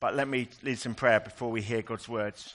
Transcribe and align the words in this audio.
But 0.00 0.16
let 0.16 0.26
me 0.26 0.48
lead 0.62 0.78
some 0.78 0.94
prayer 0.94 1.20
before 1.20 1.50
we 1.50 1.60
hear 1.60 1.82
God's 1.82 2.08
words. 2.08 2.54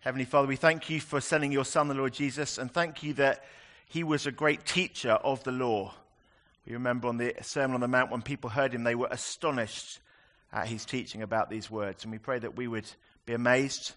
Heavenly 0.00 0.24
Father, 0.24 0.48
we 0.48 0.56
thank 0.56 0.88
you 0.88 0.98
for 0.98 1.20
sending 1.20 1.52
your 1.52 1.66
Son, 1.66 1.88
the 1.88 1.94
Lord 1.94 2.14
Jesus, 2.14 2.56
and 2.56 2.72
thank 2.72 3.02
you 3.02 3.12
that 3.14 3.44
he 3.86 4.02
was 4.02 4.26
a 4.26 4.32
great 4.32 4.64
teacher 4.64 5.12
of 5.12 5.44
the 5.44 5.52
law. 5.52 5.92
We 6.66 6.72
remember 6.72 7.08
on 7.08 7.18
the 7.18 7.34
Sermon 7.42 7.74
on 7.74 7.80
the 7.80 7.88
Mount 7.88 8.10
when 8.10 8.22
people 8.22 8.48
heard 8.48 8.72
him, 8.72 8.84
they 8.84 8.94
were 8.94 9.08
astonished 9.10 10.00
at 10.52 10.68
his 10.68 10.86
teaching 10.86 11.20
about 11.20 11.50
these 11.50 11.70
words. 11.70 12.04
And 12.04 12.12
we 12.12 12.18
pray 12.18 12.38
that 12.38 12.56
we 12.56 12.66
would 12.66 12.90
be 13.26 13.34
amazed 13.34 13.92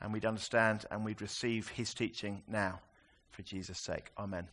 and 0.00 0.12
we'd 0.12 0.24
understand 0.24 0.84
and 0.90 1.04
we'd 1.04 1.22
receive 1.22 1.68
his 1.68 1.94
teaching 1.94 2.42
now 2.48 2.80
for 3.30 3.42
Jesus' 3.42 3.78
sake. 3.78 4.10
Amen. 4.18 4.48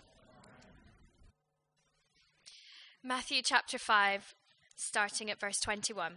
Matthew 3.03 3.41
chapter 3.41 3.79
5, 3.79 4.35
starting 4.81 5.29
at 5.29 5.39
verse 5.39 5.59
21. 5.59 6.13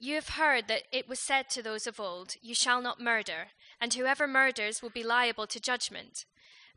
You 0.00 0.14
have 0.14 0.30
heard 0.30 0.68
that 0.68 0.82
it 0.92 1.08
was 1.08 1.18
said 1.18 1.50
to 1.50 1.62
those 1.62 1.86
of 1.86 1.98
old, 1.98 2.36
You 2.40 2.54
shall 2.54 2.80
not 2.80 3.00
murder, 3.00 3.48
and 3.80 3.92
whoever 3.92 4.28
murders 4.28 4.80
will 4.80 4.90
be 4.90 5.02
liable 5.02 5.46
to 5.48 5.60
judgment. 5.60 6.24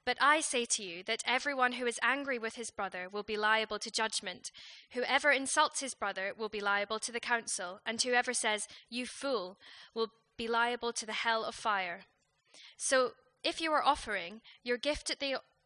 But 0.03 0.17
I 0.19 0.41
say 0.41 0.65
to 0.65 0.83
you 0.83 1.03
that 1.03 1.23
everyone 1.27 1.73
who 1.73 1.85
is 1.85 1.99
angry 2.01 2.39
with 2.39 2.55
his 2.55 2.71
brother 2.71 3.07
will 3.11 3.21
be 3.21 3.37
liable 3.37 3.77
to 3.79 3.91
judgment. 3.91 4.51
Whoever 4.93 5.29
insults 5.31 5.81
his 5.81 5.93
brother 5.93 6.33
will 6.35 6.49
be 6.49 6.61
liable 6.61 6.97
to 6.99 7.11
the 7.11 7.19
council, 7.19 7.79
and 7.85 8.01
whoever 8.01 8.33
says, 8.33 8.67
You 8.89 9.05
fool, 9.05 9.57
will 9.93 10.07
be 10.37 10.47
liable 10.47 10.91
to 10.93 11.05
the 11.05 11.13
hell 11.13 11.43
of 11.43 11.53
fire. 11.53 12.05
So 12.77 13.11
if 13.43 13.61
you 13.61 13.71
are 13.71 13.83
offering 13.83 14.41
your 14.63 14.77
gift 14.77 15.11
at 15.11 15.19
the 15.19 15.35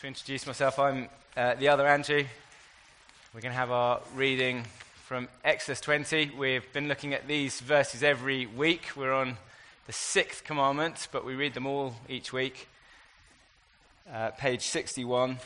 To 0.00 0.06
introduce 0.06 0.46
myself, 0.46 0.78
I'm 0.78 1.08
uh, 1.36 1.56
the 1.56 1.70
other 1.70 1.84
Andrew. 1.84 2.24
We're 3.34 3.40
going 3.40 3.50
to 3.50 3.58
have 3.58 3.72
our 3.72 4.00
reading 4.14 4.64
from 5.06 5.26
Exodus 5.44 5.80
20. 5.80 6.34
We've 6.38 6.72
been 6.72 6.86
looking 6.86 7.14
at 7.14 7.26
these 7.26 7.58
verses 7.58 8.04
every 8.04 8.46
week. 8.46 8.90
We're 8.94 9.12
on 9.12 9.38
the 9.88 9.92
sixth 9.92 10.44
commandment, 10.44 11.08
but 11.10 11.24
we 11.24 11.34
read 11.34 11.54
them 11.54 11.66
all 11.66 11.96
each 12.08 12.32
week. 12.32 12.68
Uh, 14.12 14.30
page 14.38 14.62
61. 14.62 15.38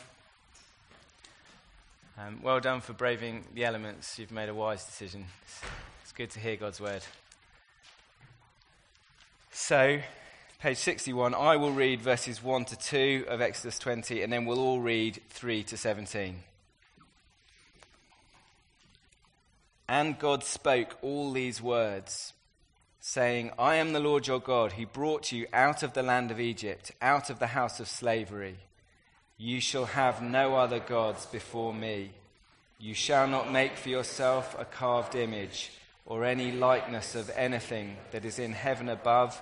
Um, 2.19 2.39
well 2.43 2.59
done 2.59 2.81
for 2.81 2.93
braving 2.93 3.45
the 3.55 3.65
elements. 3.65 4.19
You've 4.19 4.31
made 4.31 4.49
a 4.49 4.53
wise 4.53 4.85
decision. 4.85 5.25
It's, 5.45 5.61
it's 6.03 6.11
good 6.11 6.29
to 6.29 6.39
hear 6.39 6.57
God's 6.57 6.79
word. 6.79 7.01
So, 9.51 9.99
page 10.63 10.77
61, 10.77 11.33
I 11.33 11.57
will 11.57 11.73
read 11.73 12.01
verses 12.01 12.41
1 12.41 12.63
to 12.63 12.77
2 12.77 13.25
of 13.27 13.41
Exodus 13.41 13.77
20, 13.79 14.21
and 14.21 14.31
then 14.31 14.45
we'll 14.45 14.61
all 14.61 14.79
read 14.79 15.19
3 15.29 15.61
to 15.63 15.75
17. 15.75 16.37
And 19.89 20.17
God 20.17 20.45
spoke 20.45 20.97
all 21.01 21.33
these 21.33 21.61
words, 21.61 22.31
saying, 23.01 23.51
I 23.59 23.75
am 23.75 23.91
the 23.91 23.99
Lord 23.99 24.25
your 24.25 24.39
God, 24.39 24.71
who 24.71 24.85
brought 24.85 25.33
you 25.33 25.47
out 25.51 25.83
of 25.83 25.91
the 25.91 26.01
land 26.01 26.31
of 26.31 26.39
Egypt, 26.39 26.93
out 27.01 27.29
of 27.29 27.39
the 27.39 27.47
house 27.47 27.81
of 27.81 27.89
slavery. 27.89 28.55
You 29.37 29.59
shall 29.59 29.87
have 29.87 30.21
no 30.21 30.55
other 30.55 30.79
gods 30.79 31.25
before 31.25 31.73
me. 31.73 32.11
You 32.79 32.93
shall 32.93 33.27
not 33.27 33.51
make 33.51 33.75
for 33.75 33.89
yourself 33.89 34.55
a 34.57 34.63
carved 34.63 35.15
image, 35.15 35.73
or 36.05 36.23
any 36.23 36.53
likeness 36.53 37.15
of 37.15 37.29
anything 37.35 37.97
that 38.11 38.23
is 38.23 38.39
in 38.39 38.53
heaven 38.53 38.87
above 38.87 39.41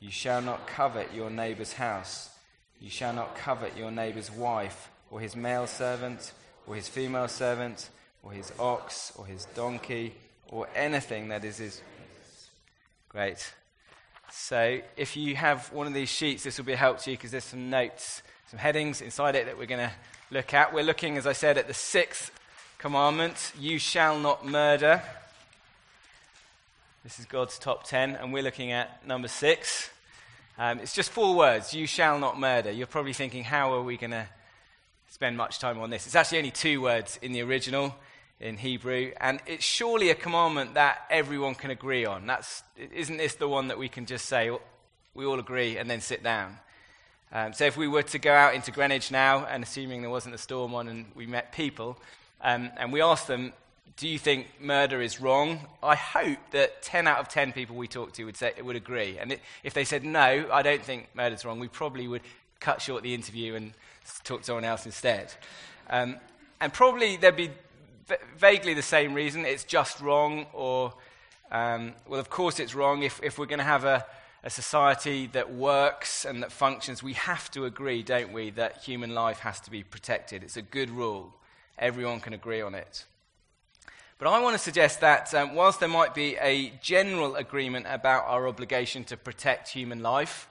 You 0.00 0.10
shall 0.10 0.40
not 0.40 0.66
covet 0.66 1.12
your 1.14 1.28
neighbor's 1.28 1.74
house. 1.74 2.30
You 2.80 2.88
shall 2.88 3.12
not 3.12 3.36
covet 3.36 3.76
your 3.76 3.90
neighbor's 3.90 4.30
wife, 4.30 4.90
or 5.10 5.20
his 5.20 5.36
male 5.36 5.66
servant, 5.66 6.32
or 6.66 6.74
his 6.74 6.88
female 6.88 7.28
servant, 7.28 7.90
or 8.22 8.32
his 8.32 8.50
ox, 8.58 9.12
or 9.16 9.26
his 9.26 9.44
donkey, 9.54 10.14
or 10.48 10.66
anything 10.74 11.28
that 11.28 11.44
is 11.44 11.58
his. 11.58 11.82
Great. 13.10 13.52
So, 14.32 14.80
if 14.96 15.16
you 15.16 15.36
have 15.36 15.70
one 15.72 15.86
of 15.86 15.92
these 15.92 16.08
sheets, 16.08 16.44
this 16.44 16.56
will 16.56 16.64
be 16.64 16.72
a 16.72 16.76
help 16.76 16.98
to 17.00 17.10
you 17.10 17.16
because 17.16 17.32
there's 17.32 17.44
some 17.44 17.68
notes, 17.68 18.22
some 18.48 18.58
headings 18.58 19.02
inside 19.02 19.34
it 19.34 19.46
that 19.46 19.58
we're 19.58 19.66
going 19.66 19.86
to 19.86 19.94
look 20.30 20.54
at. 20.54 20.72
We're 20.72 20.84
looking, 20.84 21.18
as 21.18 21.26
I 21.26 21.32
said, 21.32 21.58
at 21.58 21.66
the 21.66 21.74
sixth 21.74 22.30
commandment 22.78 23.52
you 23.58 23.78
shall 23.78 24.18
not 24.18 24.46
murder. 24.46 25.02
This 27.02 27.18
is 27.18 27.24
God's 27.24 27.58
top 27.58 27.84
ten, 27.84 28.14
and 28.14 28.30
we're 28.30 28.42
looking 28.42 28.72
at 28.72 29.06
number 29.06 29.26
six. 29.26 29.88
Um, 30.58 30.80
it's 30.80 30.94
just 30.94 31.10
four 31.10 31.34
words 31.34 31.72
you 31.72 31.86
shall 31.86 32.18
not 32.18 32.38
murder. 32.38 32.70
You're 32.70 32.86
probably 32.86 33.14
thinking, 33.14 33.42
how 33.42 33.72
are 33.72 33.82
we 33.82 33.96
going 33.96 34.10
to 34.10 34.26
spend 35.08 35.38
much 35.38 35.60
time 35.60 35.80
on 35.80 35.88
this? 35.88 36.04
It's 36.04 36.14
actually 36.14 36.38
only 36.38 36.50
two 36.50 36.82
words 36.82 37.18
in 37.22 37.32
the 37.32 37.40
original, 37.40 37.96
in 38.38 38.58
Hebrew, 38.58 39.12
and 39.18 39.40
it's 39.46 39.64
surely 39.64 40.10
a 40.10 40.14
commandment 40.14 40.74
that 40.74 41.06
everyone 41.08 41.54
can 41.54 41.70
agree 41.70 42.04
on. 42.04 42.26
That's, 42.26 42.62
isn't 42.76 43.16
this 43.16 43.34
the 43.34 43.48
one 43.48 43.68
that 43.68 43.78
we 43.78 43.88
can 43.88 44.04
just 44.04 44.26
say, 44.26 44.50
we 45.14 45.24
all 45.24 45.40
agree, 45.40 45.78
and 45.78 45.88
then 45.88 46.02
sit 46.02 46.22
down? 46.22 46.58
Um, 47.32 47.54
so 47.54 47.64
if 47.64 47.78
we 47.78 47.88
were 47.88 48.02
to 48.02 48.18
go 48.18 48.34
out 48.34 48.54
into 48.54 48.72
Greenwich 48.72 49.10
now, 49.10 49.46
and 49.46 49.62
assuming 49.62 50.02
there 50.02 50.10
wasn't 50.10 50.34
a 50.34 50.38
storm 50.38 50.74
on 50.74 50.86
and 50.86 51.06
we 51.14 51.26
met 51.26 51.52
people, 51.52 51.96
um, 52.42 52.70
and 52.76 52.92
we 52.92 53.00
asked 53.00 53.26
them, 53.26 53.54
do 53.96 54.08
you 54.08 54.18
think 54.18 54.46
murder 54.60 55.00
is 55.00 55.20
wrong? 55.20 55.66
I 55.82 55.94
hope 55.94 56.38
that 56.52 56.82
10 56.82 57.06
out 57.06 57.18
of 57.18 57.28
10 57.28 57.52
people 57.52 57.76
we 57.76 57.88
talked 57.88 58.14
to 58.16 58.24
would, 58.24 58.36
say, 58.36 58.52
would 58.62 58.76
agree. 58.76 59.18
And 59.18 59.32
it, 59.32 59.40
if 59.62 59.74
they 59.74 59.84
said, 59.84 60.04
no, 60.04 60.48
I 60.52 60.62
don't 60.62 60.82
think 60.82 61.08
murder's 61.14 61.44
wrong, 61.44 61.58
we 61.58 61.68
probably 61.68 62.08
would 62.08 62.22
cut 62.60 62.80
short 62.80 63.02
the 63.02 63.14
interview 63.14 63.54
and 63.54 63.72
talk 64.24 64.40
to 64.40 64.46
someone 64.46 64.64
else 64.64 64.86
instead. 64.86 65.32
Um, 65.88 66.16
and 66.60 66.72
probably 66.72 67.16
there'd 67.16 67.36
be 67.36 67.50
v- 68.06 68.16
vaguely 68.38 68.74
the 68.74 68.82
same 68.82 69.14
reason 69.14 69.44
it's 69.44 69.64
just 69.64 70.00
wrong, 70.00 70.46
or, 70.52 70.94
um, 71.50 71.94
well, 72.06 72.20
of 72.20 72.30
course 72.30 72.60
it's 72.60 72.74
wrong 72.74 73.02
if, 73.02 73.20
if 73.22 73.38
we're 73.38 73.46
going 73.46 73.58
to 73.58 73.64
have 73.64 73.84
a, 73.84 74.04
a 74.44 74.50
society 74.50 75.26
that 75.28 75.52
works 75.52 76.24
and 76.24 76.42
that 76.42 76.52
functions, 76.52 77.02
we 77.02 77.14
have 77.14 77.50
to 77.50 77.64
agree, 77.64 78.02
don't 78.02 78.32
we, 78.32 78.50
that 78.50 78.78
human 78.78 79.14
life 79.14 79.40
has 79.40 79.60
to 79.60 79.70
be 79.70 79.82
protected. 79.82 80.42
It's 80.42 80.56
a 80.56 80.62
good 80.62 80.90
rule. 80.90 81.34
Everyone 81.78 82.20
can 82.20 82.32
agree 82.32 82.60
on 82.60 82.74
it. 82.74 83.04
But 84.20 84.28
I 84.28 84.40
want 84.40 84.52
to 84.52 84.62
suggest 84.62 85.00
that 85.00 85.32
um, 85.32 85.54
whilst 85.54 85.80
there 85.80 85.88
might 85.88 86.14
be 86.14 86.36
a 86.36 86.74
general 86.82 87.36
agreement 87.36 87.86
about 87.88 88.26
our 88.26 88.46
obligation 88.46 89.02
to 89.04 89.16
protect 89.16 89.70
human 89.70 90.02
life 90.02 90.46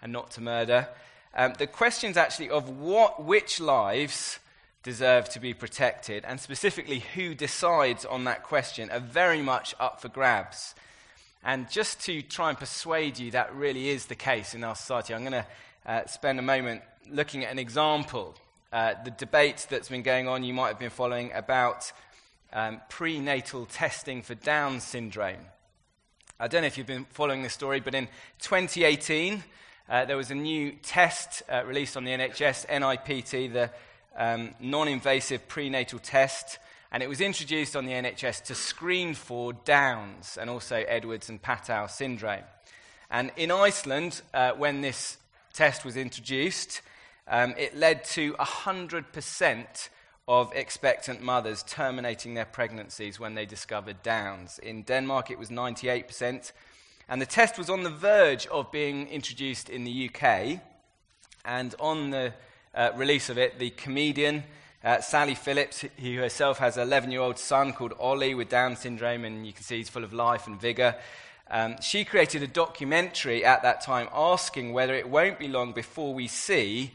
and 0.00 0.10
not 0.10 0.30
to 0.32 0.40
murder, 0.40 0.88
um, 1.34 1.52
the 1.58 1.66
questions 1.66 2.16
actually 2.16 2.48
of 2.48 2.70
what, 2.70 3.22
which 3.22 3.60
lives 3.60 4.38
deserve 4.82 5.28
to 5.28 5.38
be 5.38 5.52
protected, 5.52 6.24
and 6.24 6.40
specifically 6.40 7.00
who 7.14 7.34
decides 7.34 8.06
on 8.06 8.24
that 8.24 8.42
question, 8.42 8.88
are 8.90 9.00
very 9.00 9.42
much 9.42 9.74
up 9.78 10.00
for 10.00 10.08
grabs. 10.08 10.74
And 11.44 11.70
just 11.70 12.00
to 12.06 12.22
try 12.22 12.48
and 12.48 12.58
persuade 12.58 13.18
you 13.18 13.32
that 13.32 13.54
really 13.54 13.90
is 13.90 14.06
the 14.06 14.14
case 14.14 14.54
in 14.54 14.64
our 14.64 14.74
society, 14.74 15.12
I'm 15.12 15.26
going 15.26 15.32
to 15.32 15.46
uh, 15.84 16.06
spend 16.06 16.38
a 16.38 16.42
moment 16.42 16.80
looking 17.10 17.44
at 17.44 17.52
an 17.52 17.58
example. 17.58 18.34
Uh, 18.72 18.94
the 19.04 19.10
debate 19.10 19.66
that's 19.68 19.90
been 19.90 20.00
going 20.02 20.26
on, 20.26 20.42
you 20.42 20.54
might 20.54 20.68
have 20.68 20.78
been 20.78 20.88
following, 20.88 21.32
about 21.34 21.92
um, 22.52 22.80
prenatal 22.88 23.66
testing 23.66 24.22
for 24.22 24.34
Down 24.34 24.80
syndrome. 24.80 25.46
I 26.38 26.48
don't 26.48 26.62
know 26.62 26.66
if 26.66 26.78
you've 26.78 26.86
been 26.86 27.06
following 27.10 27.42
this 27.42 27.52
story, 27.52 27.80
but 27.80 27.94
in 27.94 28.08
2018, 28.40 29.44
uh, 29.88 30.04
there 30.04 30.16
was 30.16 30.30
a 30.30 30.34
new 30.34 30.72
test 30.82 31.42
uh, 31.48 31.62
released 31.66 31.96
on 31.96 32.04
the 32.04 32.12
NHS, 32.12 32.66
NIPT, 32.68 33.52
the 33.52 33.70
um, 34.16 34.54
non 34.60 34.88
invasive 34.88 35.48
prenatal 35.48 35.98
test 35.98 36.58
and 36.92 37.02
it 37.02 37.08
was 37.08 37.20
introduced 37.20 37.76
on 37.76 37.86
the 37.86 37.92
NHS 37.92 38.42
to 38.44 38.54
screen 38.54 39.14
for 39.14 39.52
Downs 39.52 40.36
and 40.40 40.50
also 40.50 40.76
Edwards 40.76 41.28
and 41.28 41.40
Patau 41.40 41.88
syndrome. 41.88 42.42
And 43.10 43.30
in 43.36 43.52
Iceland, 43.52 44.22
uh, 44.34 44.52
when 44.52 44.80
this 44.80 45.18
test 45.52 45.84
was 45.84 45.96
introduced, 45.96 46.82
um, 47.28 47.54
it 47.56 47.76
led 47.76 48.04
to 48.06 48.32
100% 48.34 49.88
of 50.30 50.52
expectant 50.54 51.20
mothers 51.20 51.64
terminating 51.64 52.34
their 52.34 52.44
pregnancies 52.44 53.18
when 53.18 53.34
they 53.34 53.44
discovered 53.44 54.00
Downs. 54.04 54.60
In 54.60 54.82
Denmark, 54.82 55.28
it 55.28 55.40
was 55.40 55.48
98%. 55.48 56.52
And 57.08 57.20
the 57.20 57.26
test 57.26 57.58
was 57.58 57.68
on 57.68 57.82
the 57.82 57.90
verge 57.90 58.46
of 58.46 58.70
being 58.70 59.08
introduced 59.08 59.68
in 59.68 59.82
the 59.82 60.08
UK. 60.08 60.60
And 61.44 61.74
on 61.80 62.10
the 62.10 62.32
uh, 62.72 62.90
release 62.94 63.28
of 63.28 63.38
it, 63.38 63.58
the 63.58 63.70
comedian 63.70 64.44
uh, 64.84 65.00
Sally 65.00 65.34
Phillips, 65.34 65.84
who 65.98 66.18
herself 66.18 66.58
has 66.58 66.76
an 66.76 66.84
11 66.84 67.10
year 67.10 67.22
old 67.22 67.36
son 67.36 67.72
called 67.72 67.94
Ollie 67.98 68.36
with 68.36 68.48
Down 68.48 68.76
syndrome, 68.76 69.24
and 69.24 69.44
you 69.44 69.52
can 69.52 69.64
see 69.64 69.78
he's 69.78 69.88
full 69.88 70.04
of 70.04 70.12
life 70.12 70.46
and 70.46 70.60
vigor. 70.60 70.94
Um, 71.50 71.74
she 71.82 72.04
created 72.04 72.44
a 72.44 72.46
documentary 72.46 73.44
at 73.44 73.64
that 73.64 73.80
time 73.80 74.08
asking 74.14 74.74
whether 74.74 74.94
it 74.94 75.08
won't 75.08 75.40
be 75.40 75.48
long 75.48 75.72
before 75.72 76.14
we 76.14 76.28
see 76.28 76.92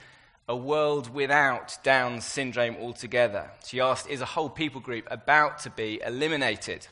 a 0.48 0.56
world 0.56 1.14
without 1.14 1.78
Down 1.84 2.22
syndrome 2.22 2.78
altogether. 2.80 3.50
She 3.66 3.80
asked, 3.80 4.08
Is 4.08 4.22
a 4.22 4.26
whole 4.26 4.50
people 4.50 4.80
group 4.82 5.08
about 5.10 5.60
to 5.60 5.70
be 5.70 6.02
eliminated? 6.06 6.88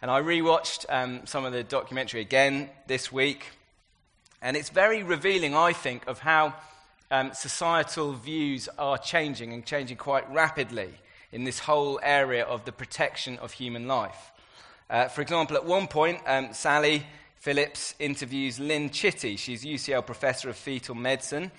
And 0.00 0.10
I 0.10 0.20
rewatched 0.20 0.86
um, 0.88 1.26
some 1.26 1.44
of 1.44 1.52
the 1.52 1.62
documentary 1.62 2.20
again 2.20 2.70
this 2.86 3.12
week, 3.12 3.50
and 4.40 4.56
it's 4.56 4.70
very 4.70 5.02
revealing, 5.02 5.54
I 5.54 5.72
think, 5.72 6.06
of 6.08 6.18
how 6.18 6.54
um, 7.10 7.32
societal 7.34 8.12
views 8.12 8.68
are 8.78 8.98
changing 8.98 9.52
and 9.52 9.64
changing 9.64 9.98
quite 9.98 10.28
rapidly 10.32 10.94
in 11.30 11.44
this 11.44 11.58
whole 11.58 12.00
area 12.02 12.44
of 12.44 12.64
the 12.64 12.72
protection 12.72 13.38
of 13.38 13.52
human 13.52 13.86
life. 13.86 14.32
Uh, 14.88 15.08
for 15.08 15.20
example, 15.22 15.56
at 15.56 15.64
one 15.64 15.86
point, 15.86 16.20
um, 16.26 16.52
Sally 16.52 17.04
Phillips 17.36 17.94
interviews 17.98 18.58
Lyn 18.58 18.90
Chitty. 18.90 19.36
She's 19.36 19.64
UCL 19.64 20.06
professor 20.06 20.48
of 20.48 20.56
fetal 20.56 20.94
medicine. 20.94 21.50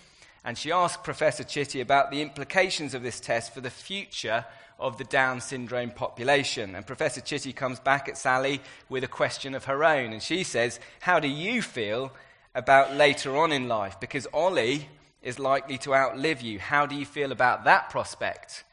And 0.46 0.58
she 0.58 0.72
asks 0.72 1.02
Professor 1.04 1.44
Chitty 1.44 1.82
about 1.82 2.12
the 2.12 2.22
implications 2.22 2.94
of 2.94 3.04
this 3.04 3.20
test 3.20 3.54
for 3.54 3.62
the 3.62 3.70
future 3.70 4.46
of 4.80 4.98
the 4.98 5.04
Down 5.06 5.40
syndrome 5.40 5.92
population. 5.92 6.76
And 6.76 6.86
Professor 6.86 7.22
Chitty 7.22 7.54
comes 7.54 7.80
back 7.80 8.10
at 8.10 8.18
Sally 8.18 8.62
with 8.90 9.04
a 9.04 9.08
question 9.08 9.56
of 9.56 9.66
her 9.66 9.84
own. 9.84 10.12
And 10.12 10.22
she 10.22 10.44
says, 10.44 10.80
How 11.00 11.20
do 11.20 11.28
you 11.28 11.62
feel 11.62 12.12
about 12.54 12.94
later 12.96 13.38
on 13.38 13.52
in 13.52 13.68
life? 13.68 14.00
Because 14.00 14.28
Ollie 14.34 14.90
is 15.22 15.40
likely 15.40 15.78
to 15.80 15.96
outlive 15.96 16.42
you. 16.42 16.60
How 16.60 16.86
do 16.86 16.96
you 16.96 17.06
feel 17.06 17.32
about 17.32 17.64
that 17.64 17.90
prospect? 17.90 18.66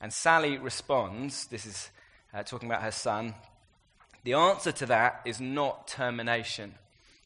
And 0.00 0.12
Sally 0.12 0.58
responds, 0.58 1.46
this 1.46 1.64
is 1.64 1.90
uh, 2.34 2.42
talking 2.42 2.68
about 2.68 2.82
her 2.82 2.92
son, 2.92 3.34
the 4.24 4.34
answer 4.34 4.72
to 4.72 4.86
that 4.86 5.22
is 5.24 5.40
not 5.40 5.88
termination. 5.88 6.74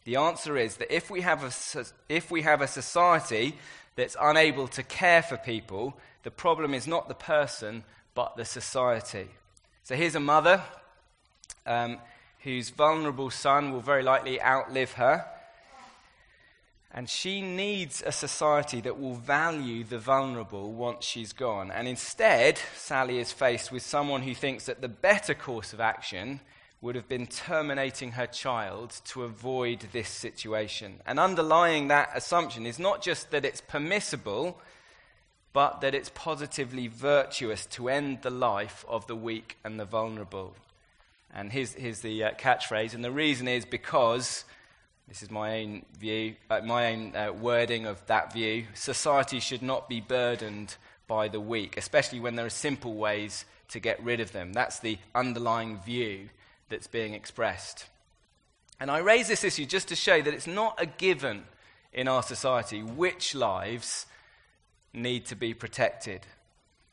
The 0.04 0.16
answer 0.16 0.56
is 0.56 0.76
that 0.76 0.94
if 0.94 1.10
we, 1.10 1.20
have 1.20 1.44
a, 1.44 1.84
if 2.08 2.30
we 2.30 2.42
have 2.42 2.62
a 2.62 2.66
society 2.66 3.56
that's 3.96 4.16
unable 4.20 4.66
to 4.68 4.82
care 4.82 5.22
for 5.22 5.36
people, 5.36 5.96
the 6.22 6.30
problem 6.30 6.74
is 6.74 6.86
not 6.86 7.08
the 7.08 7.14
person, 7.14 7.84
but 8.14 8.36
the 8.36 8.44
society. 8.44 9.28
So 9.82 9.94
here's 9.94 10.14
a 10.14 10.20
mother 10.20 10.62
um, 11.66 11.98
whose 12.40 12.70
vulnerable 12.70 13.30
son 13.30 13.72
will 13.72 13.80
very 13.80 14.02
likely 14.02 14.40
outlive 14.40 14.92
her. 14.92 15.26
And 16.92 17.08
she 17.08 17.40
needs 17.40 18.02
a 18.04 18.10
society 18.10 18.80
that 18.80 18.98
will 18.98 19.14
value 19.14 19.84
the 19.84 19.98
vulnerable 19.98 20.72
once 20.72 21.04
she's 21.04 21.32
gone. 21.32 21.70
And 21.70 21.86
instead, 21.86 22.58
Sally 22.74 23.18
is 23.18 23.30
faced 23.30 23.70
with 23.70 23.82
someone 23.82 24.22
who 24.22 24.34
thinks 24.34 24.66
that 24.66 24.80
the 24.80 24.88
better 24.88 25.34
course 25.34 25.72
of 25.72 25.80
action 25.80 26.40
would 26.82 26.94
have 26.94 27.08
been 27.08 27.26
terminating 27.26 28.12
her 28.12 28.26
child 28.26 29.00
to 29.04 29.22
avoid 29.22 29.80
this 29.92 30.08
situation. 30.08 31.00
And 31.04 31.20
underlying 31.20 31.88
that 31.88 32.10
assumption 32.14 32.64
is 32.64 32.78
not 32.78 33.02
just 33.02 33.30
that 33.32 33.44
it's 33.44 33.60
permissible, 33.60 34.58
but 35.52 35.82
that 35.82 35.94
it's 35.94 36.10
positively 36.14 36.86
virtuous 36.86 37.66
to 37.66 37.90
end 37.90 38.22
the 38.22 38.30
life 38.30 38.84
of 38.88 39.06
the 39.08 39.16
weak 39.16 39.58
and 39.62 39.78
the 39.78 39.84
vulnerable. 39.84 40.54
And 41.34 41.52
here's, 41.52 41.74
here's 41.74 42.00
the 42.00 42.24
uh, 42.24 42.30
catchphrase. 42.32 42.94
And 42.94 43.04
the 43.04 43.10
reason 43.10 43.46
is 43.46 43.66
because 43.66 44.44
this 45.06 45.22
is 45.22 45.30
my 45.30 45.60
own 45.60 45.84
view, 45.98 46.36
uh, 46.48 46.60
my 46.64 46.92
own 46.92 47.14
uh, 47.14 47.32
wording 47.32 47.84
of 47.84 48.04
that 48.06 48.32
view. 48.32 48.64
Society 48.72 49.38
should 49.38 49.62
not 49.62 49.86
be 49.86 50.00
burdened 50.00 50.76
by 51.06 51.28
the 51.28 51.40
weak, 51.40 51.76
especially 51.76 52.20
when 52.20 52.36
there 52.36 52.46
are 52.46 52.50
simple 52.50 52.94
ways 52.94 53.44
to 53.68 53.80
get 53.80 54.02
rid 54.02 54.20
of 54.20 54.32
them. 54.32 54.54
That's 54.54 54.78
the 54.78 54.98
underlying 55.14 55.78
view 55.80 56.30
that's 56.70 56.86
being 56.86 57.14
expressed. 57.14 57.86
And 58.80 58.90
I 58.90 58.98
raise 58.98 59.28
this 59.28 59.44
issue 59.44 59.66
just 59.66 59.88
to 59.88 59.96
show 59.96 60.22
that 60.22 60.32
it's 60.32 60.46
not 60.46 60.80
a 60.80 60.86
given 60.86 61.44
in 61.92 62.08
our 62.08 62.22
society 62.22 62.82
which 62.82 63.34
lives 63.34 64.06
need 64.94 65.26
to 65.26 65.36
be 65.36 65.52
protected. 65.52 66.26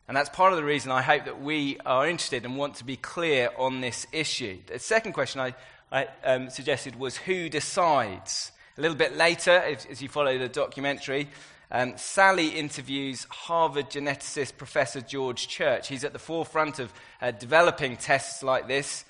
And 0.08 0.16
that's 0.16 0.30
part 0.30 0.54
of 0.54 0.58
the 0.58 0.64
reason 0.64 0.92
I 0.92 1.02
hope 1.02 1.26
that 1.26 1.42
we 1.42 1.78
are 1.86 2.08
interested 2.08 2.46
and 2.46 2.58
want 2.58 2.76
to 2.76 2.86
be 2.86 2.96
clear 2.96 3.50
on 3.58 3.82
this 3.82 4.08
issue. 4.12 4.58
The 4.68 4.80
second 4.80 5.14
question 5.14 5.42
I, 5.42 5.56
I 5.92 6.08
um, 6.24 6.50
suggested 6.50 6.98
was 6.98 7.18
who 7.18 7.50
decides. 7.50 8.52
A 8.78 8.82
little 8.82 8.96
bit 8.96 9.18
later, 9.18 9.52
as, 9.52 9.86
as 9.86 10.02
you 10.02 10.08
follow 10.08 10.38
the 10.38 10.48
documentary, 10.48 11.28
um, 11.72 11.98
Sally 11.98 12.50
interviews 12.50 13.26
Harvard 13.30 13.90
geneticist 13.90 14.56
Professor 14.58 15.02
George 15.02 15.50
Church. 15.50 15.90
He's 15.90 16.06
at 16.06 16.14
the 16.14 16.20
forefront 16.20 16.80
of 16.80 16.94
uh, 17.22 17.32
developing 17.32 17.98
tests 17.98 18.44
like 18.44 18.68
this. 18.68 19.04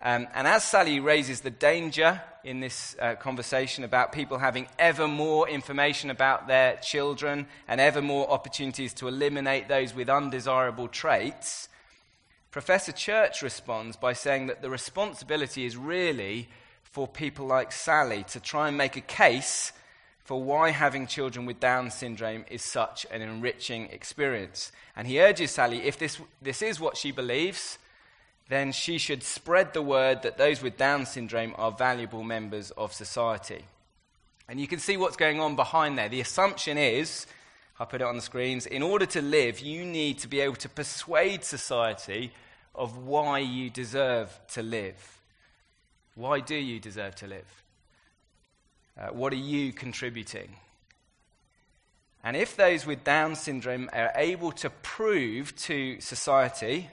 Um, 0.00 0.28
and 0.34 0.46
as 0.46 0.64
Sally 0.64 1.00
raises 1.00 1.40
the 1.40 1.50
danger 1.50 2.20
in 2.44 2.60
this 2.60 2.94
uh, 3.00 3.16
conversation 3.16 3.82
about 3.82 4.12
people 4.12 4.38
having 4.38 4.68
ever 4.78 5.08
more 5.08 5.48
information 5.48 6.10
about 6.10 6.46
their 6.46 6.76
children 6.76 7.46
and 7.66 7.80
ever 7.80 8.00
more 8.00 8.30
opportunities 8.30 8.94
to 8.94 9.08
eliminate 9.08 9.68
those 9.68 9.94
with 9.94 10.08
undesirable 10.08 10.86
traits, 10.86 11.68
Professor 12.50 12.92
Church 12.92 13.42
responds 13.42 13.96
by 13.96 14.12
saying 14.12 14.46
that 14.46 14.62
the 14.62 14.70
responsibility 14.70 15.66
is 15.66 15.76
really 15.76 16.48
for 16.82 17.06
people 17.06 17.46
like 17.46 17.72
Sally 17.72 18.24
to 18.28 18.40
try 18.40 18.68
and 18.68 18.78
make 18.78 18.96
a 18.96 19.02
case 19.02 19.72
for 20.24 20.42
why 20.42 20.70
having 20.70 21.06
children 21.06 21.44
with 21.44 21.58
Down 21.58 21.90
syndrome 21.90 22.44
is 22.50 22.62
such 22.62 23.06
an 23.10 23.20
enriching 23.20 23.86
experience. 23.86 24.72
And 24.94 25.08
he 25.08 25.20
urges 25.20 25.50
Sally, 25.50 25.82
if 25.82 25.98
this, 25.98 26.20
this 26.40 26.62
is 26.62 26.78
what 26.78 26.96
she 26.96 27.12
believes, 27.12 27.78
then 28.48 28.72
she 28.72 28.98
should 28.98 29.22
spread 29.22 29.74
the 29.74 29.82
word 29.82 30.22
that 30.22 30.38
those 30.38 30.62
with 30.62 30.76
Down 30.76 31.04
syndrome 31.04 31.54
are 31.58 31.70
valuable 31.70 32.22
members 32.22 32.70
of 32.72 32.92
society. 32.92 33.64
And 34.48 34.58
you 34.58 34.66
can 34.66 34.78
see 34.78 34.96
what's 34.96 35.16
going 35.16 35.40
on 35.40 35.56
behind 35.56 35.98
there. 35.98 36.08
The 36.08 36.22
assumption 36.22 36.78
is 36.78 37.26
I 37.78 37.84
put 37.84 38.00
it 38.00 38.06
on 38.06 38.16
the 38.16 38.22
screens. 38.22 38.66
In 38.66 38.82
order 38.82 39.06
to 39.06 39.22
live, 39.22 39.60
you 39.60 39.84
need 39.84 40.18
to 40.18 40.28
be 40.28 40.40
able 40.40 40.56
to 40.56 40.68
persuade 40.68 41.44
society 41.44 42.32
of 42.74 42.96
why 42.96 43.38
you 43.38 43.70
deserve 43.70 44.38
to 44.48 44.62
live. 44.62 45.20
Why 46.14 46.40
do 46.40 46.56
you 46.56 46.80
deserve 46.80 47.14
to 47.16 47.26
live? 47.26 47.62
Uh, 48.98 49.08
what 49.08 49.32
are 49.32 49.36
you 49.36 49.72
contributing? 49.72 50.56
And 52.24 52.36
if 52.36 52.56
those 52.56 52.84
with 52.84 53.04
Down 53.04 53.36
syndrome 53.36 53.88
are 53.92 54.12
able 54.16 54.50
to 54.52 54.70
prove 54.70 55.54
to 55.56 56.00
society 56.00 56.90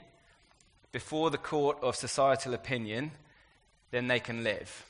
before 0.95 1.29
the 1.29 1.37
court 1.37 1.77
of 1.81 1.93
societal 1.93 2.53
opinion, 2.53 3.11
then 3.91 4.07
they 4.07 4.21
can 4.21 4.45
live. 4.45 4.85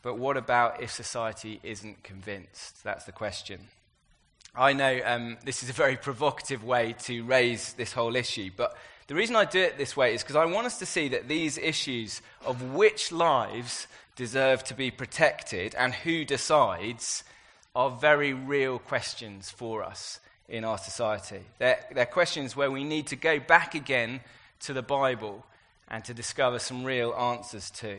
But 0.00 0.16
what 0.16 0.36
about 0.36 0.80
if 0.80 0.92
society 0.92 1.58
isn't 1.64 2.04
convinced? 2.04 2.84
That's 2.84 3.04
the 3.04 3.10
question. 3.10 3.66
I 4.54 4.74
know 4.74 5.00
um, 5.04 5.38
this 5.44 5.64
is 5.64 5.70
a 5.70 5.72
very 5.72 5.96
provocative 5.96 6.62
way 6.62 6.94
to 7.06 7.24
raise 7.24 7.72
this 7.72 7.92
whole 7.92 8.14
issue, 8.14 8.52
but 8.56 8.76
the 9.08 9.16
reason 9.16 9.34
I 9.34 9.44
do 9.44 9.58
it 9.58 9.76
this 9.76 9.96
way 9.96 10.14
is 10.14 10.22
because 10.22 10.36
I 10.36 10.44
want 10.44 10.68
us 10.68 10.78
to 10.78 10.86
see 10.86 11.08
that 11.08 11.26
these 11.26 11.58
issues 11.58 12.22
of 12.46 12.72
which 12.72 13.10
lives 13.10 13.88
deserve 14.14 14.62
to 14.62 14.74
be 14.74 14.92
protected 14.92 15.74
and 15.74 15.92
who 15.92 16.24
decides 16.24 17.24
are 17.74 17.90
very 17.90 18.34
real 18.34 18.78
questions 18.78 19.50
for 19.50 19.82
us 19.82 20.20
in 20.48 20.62
our 20.62 20.78
society. 20.78 21.40
They're, 21.58 21.84
they're 21.92 22.06
questions 22.06 22.54
where 22.54 22.70
we 22.70 22.84
need 22.84 23.08
to 23.08 23.16
go 23.16 23.40
back 23.40 23.74
again 23.74 24.20
to 24.62 24.72
the 24.72 24.82
Bible 24.82 25.44
and 25.88 26.04
to 26.04 26.14
discover 26.14 26.58
some 26.58 26.84
real 26.84 27.12
answers 27.14 27.70
to. 27.70 27.98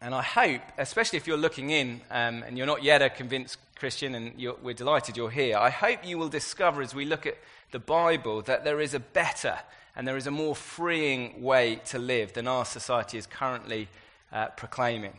And 0.00 0.14
I 0.14 0.22
hope, 0.22 0.60
especially 0.76 1.16
if 1.16 1.26
you're 1.26 1.36
looking 1.36 1.70
in 1.70 2.00
um, 2.10 2.42
and 2.42 2.58
you're 2.58 2.66
not 2.66 2.82
yet 2.82 3.00
a 3.00 3.08
convinced 3.08 3.58
Christian 3.76 4.14
and 4.14 4.32
we're 4.62 4.74
delighted 4.74 5.16
you're 5.16 5.30
here, 5.30 5.56
I 5.56 5.70
hope 5.70 6.04
you 6.04 6.18
will 6.18 6.28
discover 6.28 6.82
as 6.82 6.94
we 6.94 7.04
look 7.04 7.26
at 7.26 7.38
the 7.70 7.78
Bible 7.78 8.42
that 8.42 8.64
there 8.64 8.80
is 8.80 8.94
a 8.94 9.00
better 9.00 9.58
and 9.96 10.06
there 10.06 10.16
is 10.16 10.26
a 10.26 10.30
more 10.30 10.54
freeing 10.54 11.42
way 11.42 11.76
to 11.86 11.98
live 11.98 12.32
than 12.32 12.46
our 12.46 12.64
society 12.64 13.18
is 13.18 13.26
currently 13.26 13.88
uh, 14.32 14.48
proclaiming. 14.48 15.16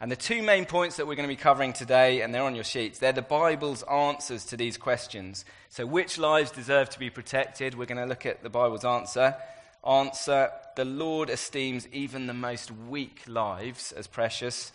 And 0.00 0.12
the 0.12 0.16
two 0.16 0.42
main 0.42 0.64
points 0.64 0.96
that 0.96 1.08
we're 1.08 1.16
going 1.16 1.28
to 1.28 1.34
be 1.34 1.40
covering 1.40 1.72
today, 1.72 2.20
and 2.20 2.32
they're 2.32 2.44
on 2.44 2.54
your 2.54 2.64
sheets, 2.64 3.00
they're 3.00 3.12
the 3.12 3.20
Bible's 3.20 3.82
answers 3.82 4.44
to 4.46 4.56
these 4.56 4.76
questions. 4.76 5.44
So, 5.70 5.86
which 5.86 6.18
lives 6.18 6.52
deserve 6.52 6.88
to 6.90 7.00
be 7.00 7.10
protected? 7.10 7.76
We're 7.76 7.86
going 7.86 7.98
to 7.98 8.06
look 8.06 8.24
at 8.24 8.44
the 8.44 8.50
Bible's 8.50 8.84
answer. 8.84 9.34
Answer 9.86 10.50
The 10.76 10.84
Lord 10.84 11.30
esteems 11.30 11.88
even 11.92 12.28
the 12.28 12.34
most 12.34 12.70
weak 12.70 13.22
lives 13.26 13.90
as 13.90 14.06
precious. 14.06 14.70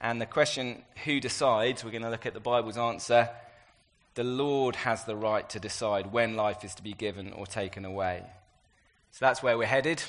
And 0.00 0.20
the 0.20 0.26
question, 0.26 0.82
who 1.04 1.20
decides? 1.20 1.84
We're 1.84 1.90
going 1.90 2.02
to 2.02 2.10
look 2.10 2.26
at 2.26 2.34
the 2.34 2.40
Bible's 2.40 2.78
answer. 2.78 3.28
The 4.14 4.24
Lord 4.24 4.74
has 4.74 5.04
the 5.04 5.16
right 5.16 5.48
to 5.50 5.60
decide 5.60 6.12
when 6.12 6.34
life 6.34 6.64
is 6.64 6.74
to 6.76 6.82
be 6.82 6.94
given 6.94 7.32
or 7.32 7.46
taken 7.46 7.84
away. 7.84 8.24
So 9.12 9.24
that's 9.24 9.42
where 9.42 9.56
we're 9.56 9.66
headed. 9.66 10.02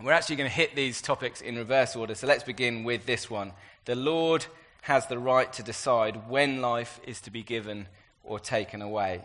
We're 0.00 0.12
actually 0.12 0.36
going 0.36 0.48
to 0.48 0.54
hit 0.54 0.74
these 0.74 1.00
topics 1.00 1.40
in 1.40 1.56
reverse 1.56 1.94
order. 1.94 2.14
So 2.14 2.26
let's 2.26 2.44
begin 2.44 2.84
with 2.84 3.06
this 3.06 3.30
one. 3.30 3.52
The 3.84 3.94
Lord 3.94 4.46
has 4.82 5.06
the 5.06 5.18
right 5.18 5.52
to 5.52 5.62
decide 5.62 6.28
when 6.28 6.60
life 6.60 7.00
is 7.06 7.20
to 7.22 7.30
be 7.30 7.42
given 7.42 7.86
or 8.24 8.40
taken 8.40 8.82
away. 8.82 9.22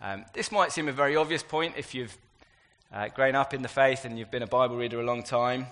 Um, 0.00 0.24
this 0.34 0.52
might 0.52 0.72
seem 0.72 0.88
a 0.88 0.92
very 0.92 1.16
obvious 1.16 1.42
point 1.42 1.74
if 1.76 1.94
you've 1.94 2.16
uh, 2.92 3.08
grown 3.08 3.34
up 3.34 3.54
in 3.54 3.62
the 3.62 3.68
faith 3.68 4.04
and 4.04 4.18
you've 4.18 4.30
been 4.30 4.42
a 4.42 4.46
Bible 4.46 4.76
reader 4.76 5.00
a 5.00 5.04
long 5.04 5.22
time. 5.22 5.66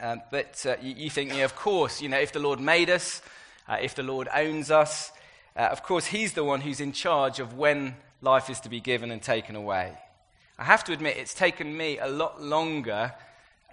Um, 0.00 0.22
but 0.30 0.64
uh, 0.66 0.76
you, 0.82 0.94
you, 0.96 1.10
think, 1.10 1.32
yeah, 1.32 1.44
of 1.44 1.54
course, 1.54 2.00
you 2.00 2.08
know, 2.08 2.18
if 2.18 2.32
the 2.32 2.40
Lord 2.40 2.58
made 2.58 2.90
us, 2.90 3.22
uh, 3.68 3.76
if 3.80 3.94
the 3.94 4.02
Lord 4.02 4.28
owns 4.34 4.70
us, 4.70 5.12
uh, 5.54 5.60
of 5.60 5.82
course, 5.82 6.06
He's 6.06 6.32
the 6.32 6.44
one 6.44 6.62
who's 6.62 6.80
in 6.80 6.92
charge 6.92 7.38
of 7.38 7.54
when 7.54 7.96
life 8.22 8.48
is 8.48 8.60
to 8.60 8.68
be 8.68 8.80
given 8.80 9.10
and 9.10 9.20
taken 9.20 9.54
away. 9.54 9.96
I 10.60 10.64
have 10.64 10.84
to 10.84 10.92
admit, 10.92 11.16
it's 11.16 11.32
taken 11.32 11.74
me 11.74 11.96
a 11.96 12.06
lot 12.06 12.42
longer 12.42 13.14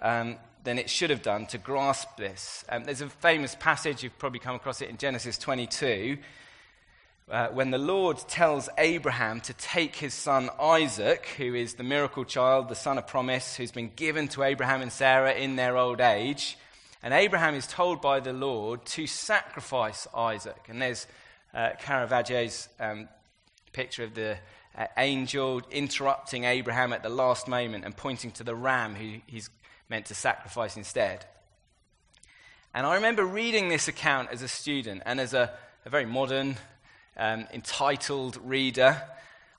um, 0.00 0.36
than 0.64 0.78
it 0.78 0.88
should 0.88 1.10
have 1.10 1.20
done 1.20 1.44
to 1.48 1.58
grasp 1.58 2.16
this. 2.16 2.64
Um, 2.70 2.84
there's 2.84 3.02
a 3.02 3.10
famous 3.10 3.54
passage, 3.54 4.02
you've 4.02 4.18
probably 4.18 4.38
come 4.40 4.54
across 4.54 4.80
it 4.80 4.88
in 4.88 4.96
Genesis 4.96 5.36
22, 5.36 6.16
uh, 7.30 7.48
when 7.48 7.72
the 7.72 7.78
Lord 7.78 8.16
tells 8.26 8.70
Abraham 8.78 9.42
to 9.42 9.52
take 9.52 9.96
his 9.96 10.14
son 10.14 10.48
Isaac, 10.58 11.26
who 11.36 11.54
is 11.54 11.74
the 11.74 11.82
miracle 11.82 12.24
child, 12.24 12.70
the 12.70 12.74
son 12.74 12.96
of 12.96 13.06
promise, 13.06 13.54
who's 13.54 13.70
been 13.70 13.90
given 13.94 14.26
to 14.28 14.42
Abraham 14.42 14.80
and 14.80 14.90
Sarah 14.90 15.34
in 15.34 15.56
their 15.56 15.76
old 15.76 16.00
age. 16.00 16.56
And 17.02 17.12
Abraham 17.12 17.54
is 17.54 17.66
told 17.66 18.00
by 18.00 18.20
the 18.20 18.32
Lord 18.32 18.86
to 18.86 19.06
sacrifice 19.06 20.08
Isaac. 20.16 20.64
And 20.68 20.80
there's 20.80 21.06
uh, 21.52 21.72
Caravaggio's 21.78 22.70
um, 22.80 23.10
picture 23.74 24.04
of 24.04 24.14
the 24.14 24.38
angel 24.96 25.62
interrupting 25.70 26.44
Abraham 26.44 26.92
at 26.92 27.02
the 27.02 27.08
last 27.08 27.48
moment 27.48 27.84
and 27.84 27.96
pointing 27.96 28.30
to 28.32 28.44
the 28.44 28.54
ram 28.54 28.94
who 28.94 29.18
he's 29.26 29.50
meant 29.88 30.06
to 30.06 30.14
sacrifice 30.14 30.76
instead. 30.76 31.24
And 32.74 32.86
I 32.86 32.94
remember 32.96 33.24
reading 33.24 33.68
this 33.68 33.88
account 33.88 34.30
as 34.30 34.42
a 34.42 34.48
student 34.48 35.02
and 35.06 35.20
as 35.20 35.34
a, 35.34 35.52
a 35.84 35.90
very 35.90 36.06
modern, 36.06 36.56
um, 37.16 37.46
entitled 37.52 38.38
reader. 38.44 39.02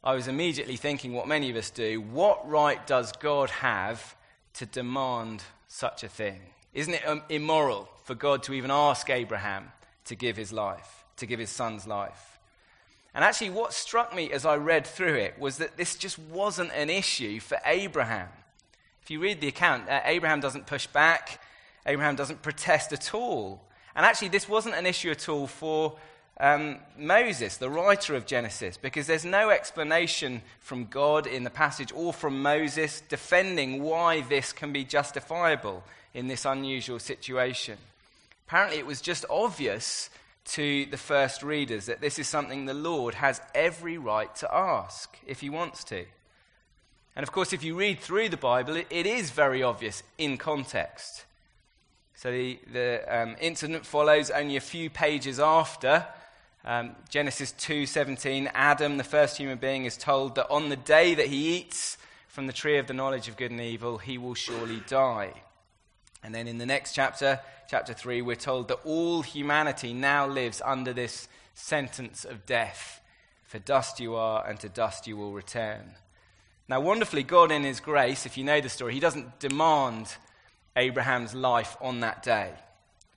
I 0.04 0.14
was 0.14 0.28
immediately 0.28 0.78
thinking 0.78 1.14
what 1.14 1.28
many 1.28 1.50
of 1.50 1.58
us 1.58 1.70
do 1.70 2.00
what 2.00 2.50
right 2.50 2.86
does 2.88 3.12
God 3.12 3.50
have 3.50 4.16
to 4.54 4.66
demand 4.66 5.44
such 5.68 6.04
a 6.04 6.08
thing? 6.08 6.40
Isn't 6.74 6.94
it 6.94 7.08
um, 7.08 7.24
immoral 7.30 7.90
for 8.04 8.16
God 8.16 8.44
to 8.44 8.54
even 8.54 8.72
ask 8.72 9.10
Abraham 9.10 9.72
to 10.06 10.16
give 10.16 10.38
his 10.38 10.54
life, 10.54 11.04
to 11.18 11.26
give 11.26 11.40
his 11.40 11.50
son's 11.50 11.86
life? 11.86 12.39
And 13.14 13.24
actually, 13.24 13.50
what 13.50 13.74
struck 13.74 14.16
me 14.16 14.32
as 14.32 14.46
I 14.46 14.56
read 14.56 14.86
through 14.86 15.16
it 15.16 15.40
was 15.40 15.58
that 15.58 15.78
this 15.78 15.96
just 15.96 16.20
wasn't 16.20 16.72
an 16.74 16.90
issue 16.90 17.40
for 17.40 17.58
Abraham. 17.66 18.30
If 19.02 19.10
you 19.10 19.20
read 19.20 19.42
the 19.42 19.48
account, 19.48 19.90
uh, 19.90 20.02
Abraham 20.06 20.40
doesn't 20.40 20.68
push 20.68 20.86
back, 20.88 21.42
Abraham 21.86 22.16
doesn't 22.16 22.42
protest 22.42 22.94
at 22.94 23.14
all. 23.14 23.62
And 23.96 24.06
actually, 24.06 24.28
this 24.28 24.48
wasn't 24.48 24.76
an 24.76 24.86
issue 24.86 25.10
at 25.10 25.28
all 25.28 25.48
for 25.48 25.98
um, 26.40 26.78
Moses, 26.98 27.58
the 27.58 27.70
writer 27.70 28.16
of 28.16 28.26
Genesis, 28.26 28.78
because 28.78 29.08
there's 29.08 29.26
no 29.26 29.50
explanation 29.50 30.42
from 30.60 30.86
God 30.86 31.28
in 31.28 31.44
the 31.44 31.50
passage 31.50 31.92
or 31.94 32.14
from 32.14 32.42
Moses 32.42 33.02
defending 33.10 33.84
why 33.84 34.22
this 34.22 34.54
can 34.54 34.72
be 34.72 34.86
justifiable 34.86 35.84
in 36.14 36.28
this 36.28 36.46
unusual 36.46 37.00
situation. 37.00 37.78
Apparently, 38.48 38.80
it 38.80 38.86
was 38.86 39.02
just 39.02 39.26
obvious 39.30 40.10
to 40.50 40.86
the 40.88 40.98
first 40.98 41.44
readers 41.44 41.86
that 41.86 42.02
this 42.02 42.20
is 42.20 42.28
something 42.28 42.66
the 42.66 42.74
Lord 42.74 43.16
has 43.16 43.42
every 43.54 43.98
right 43.98 44.34
to 44.38 44.54
ask 44.54 45.18
if 45.26 45.42
he 45.42 45.50
wants 45.50 45.84
to. 45.86 46.06
And 47.16 47.24
of 47.24 47.32
course, 47.32 47.54
if 47.54 47.64
you 47.64 47.76
read 47.76 48.00
through 48.00 48.30
the 48.30 48.38
Bible, 48.38 48.76
it, 48.76 48.88
it 48.90 49.06
is 49.06 49.30
very 49.32 49.62
obvious 49.62 50.04
in 50.18 50.38
context. 50.38 51.26
So 52.16 52.32
the, 52.32 52.60
the 52.72 53.04
um, 53.08 53.36
incident 53.40 53.86
follows 53.86 54.32
only 54.32 54.56
a 54.56 54.62
few 54.62 54.90
pages 54.90 55.40
after 55.40 56.06
um, 56.66 56.96
Genesis 57.10 57.54
2:17. 57.54 58.52
Adam, 58.54 58.98
the 58.98 59.04
first 59.04 59.38
human 59.38 59.58
being, 59.58 59.86
is 59.86 59.98
told 59.98 60.36
that 60.36 60.50
on 60.50 60.70
the 60.70 60.76
day 60.76 61.16
that 61.16 61.28
he 61.28 61.58
eats 61.58 61.98
from 62.28 62.48
the 62.48 62.54
tree 62.54 62.78
of 62.78 62.88
the 62.88 62.94
knowledge 62.94 63.28
of 63.28 63.38
good 63.38 63.52
and 63.52 63.62
evil, 63.62 63.98
he 63.98 64.18
will 64.18 64.36
surely 64.36 64.82
die. 64.88 65.34
And 66.24 66.36
then 66.36 66.48
in 66.48 66.58
the 66.58 66.66
next 66.66 66.94
chapter, 66.94 67.40
chapter 67.70 67.94
3, 67.94 68.24
we're 68.24 68.36
told 68.36 68.68
that 68.68 68.80
all 68.84 69.22
humanity 69.22 69.94
now 69.94 70.26
lives 70.26 70.60
under 70.66 70.92
this 70.92 71.28
sentence 71.54 72.26
of 72.26 72.44
death. 72.48 73.00
For 73.44 73.60
dust 73.60 74.00
you 74.00 74.16
are, 74.16 74.48
and 74.48 74.60
to 74.62 74.70
dust 74.70 75.06
you 75.06 75.16
will 75.16 75.34
return. 75.34 75.92
Now, 76.68 76.82
wonderfully, 76.82 77.22
God, 77.22 77.52
in 77.52 77.64
His 77.64 77.80
grace, 77.80 78.26
if 78.26 78.40
you 78.40 78.44
know 78.44 78.60
the 78.60 78.70
story, 78.70 78.96
He 78.96 79.00
doesn't 79.00 79.40
demand 79.40 80.16
Abraham's 80.76 81.36
life 81.36 81.78
on 81.80 82.00
that 82.00 82.24
day. 82.24 82.54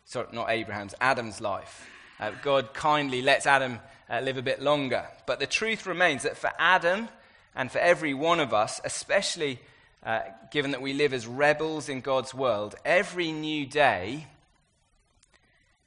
Sorry, 0.05 0.27
not 0.33 0.51
Abraham's, 0.51 0.95
Adam's 1.01 1.41
life. 1.41 1.89
Uh, 2.21 2.33
God 2.43 2.75
kindly 2.75 3.23
lets 3.23 3.47
Adam 3.47 3.81
uh, 4.11 4.21
live 4.21 4.37
a 4.37 4.43
bit 4.43 4.61
longer. 4.61 5.07
But 5.27 5.41
the 5.41 5.47
truth 5.47 5.87
remains 5.87 6.25
that 6.25 6.37
for 6.37 6.51
Adam 6.59 7.09
and 7.55 7.73
for 7.73 7.79
every 7.79 8.13
one 8.13 8.39
of 8.39 8.53
us, 8.53 8.83
especially 8.85 9.61
uh, 10.05 10.21
given 10.51 10.73
that 10.73 10.83
we 10.83 10.93
live 10.93 11.15
as 11.15 11.27
rebels 11.27 11.89
in 11.89 12.03
God's 12.03 12.35
world, 12.35 12.75
every 12.85 13.33
new 13.33 13.65
day 13.65 14.27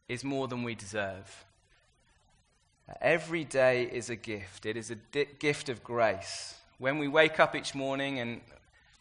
is 0.08 0.24
more 0.24 0.48
than 0.48 0.64
we 0.64 0.76
deserve. 0.76 1.46
Every 3.02 3.44
day 3.44 3.84
is 3.84 4.10
a 4.10 4.16
gift. 4.16 4.66
It 4.66 4.78
is 4.78 4.92
a 4.92 4.96
di- 4.96 5.28
gift 5.40 5.70
of 5.70 5.84
grace. 5.84 6.56
When 6.78 7.00
we 7.00 7.08
wake 7.08 7.40
up 7.40 7.56
each 7.56 7.74
morning 7.74 8.20
and 8.20 8.42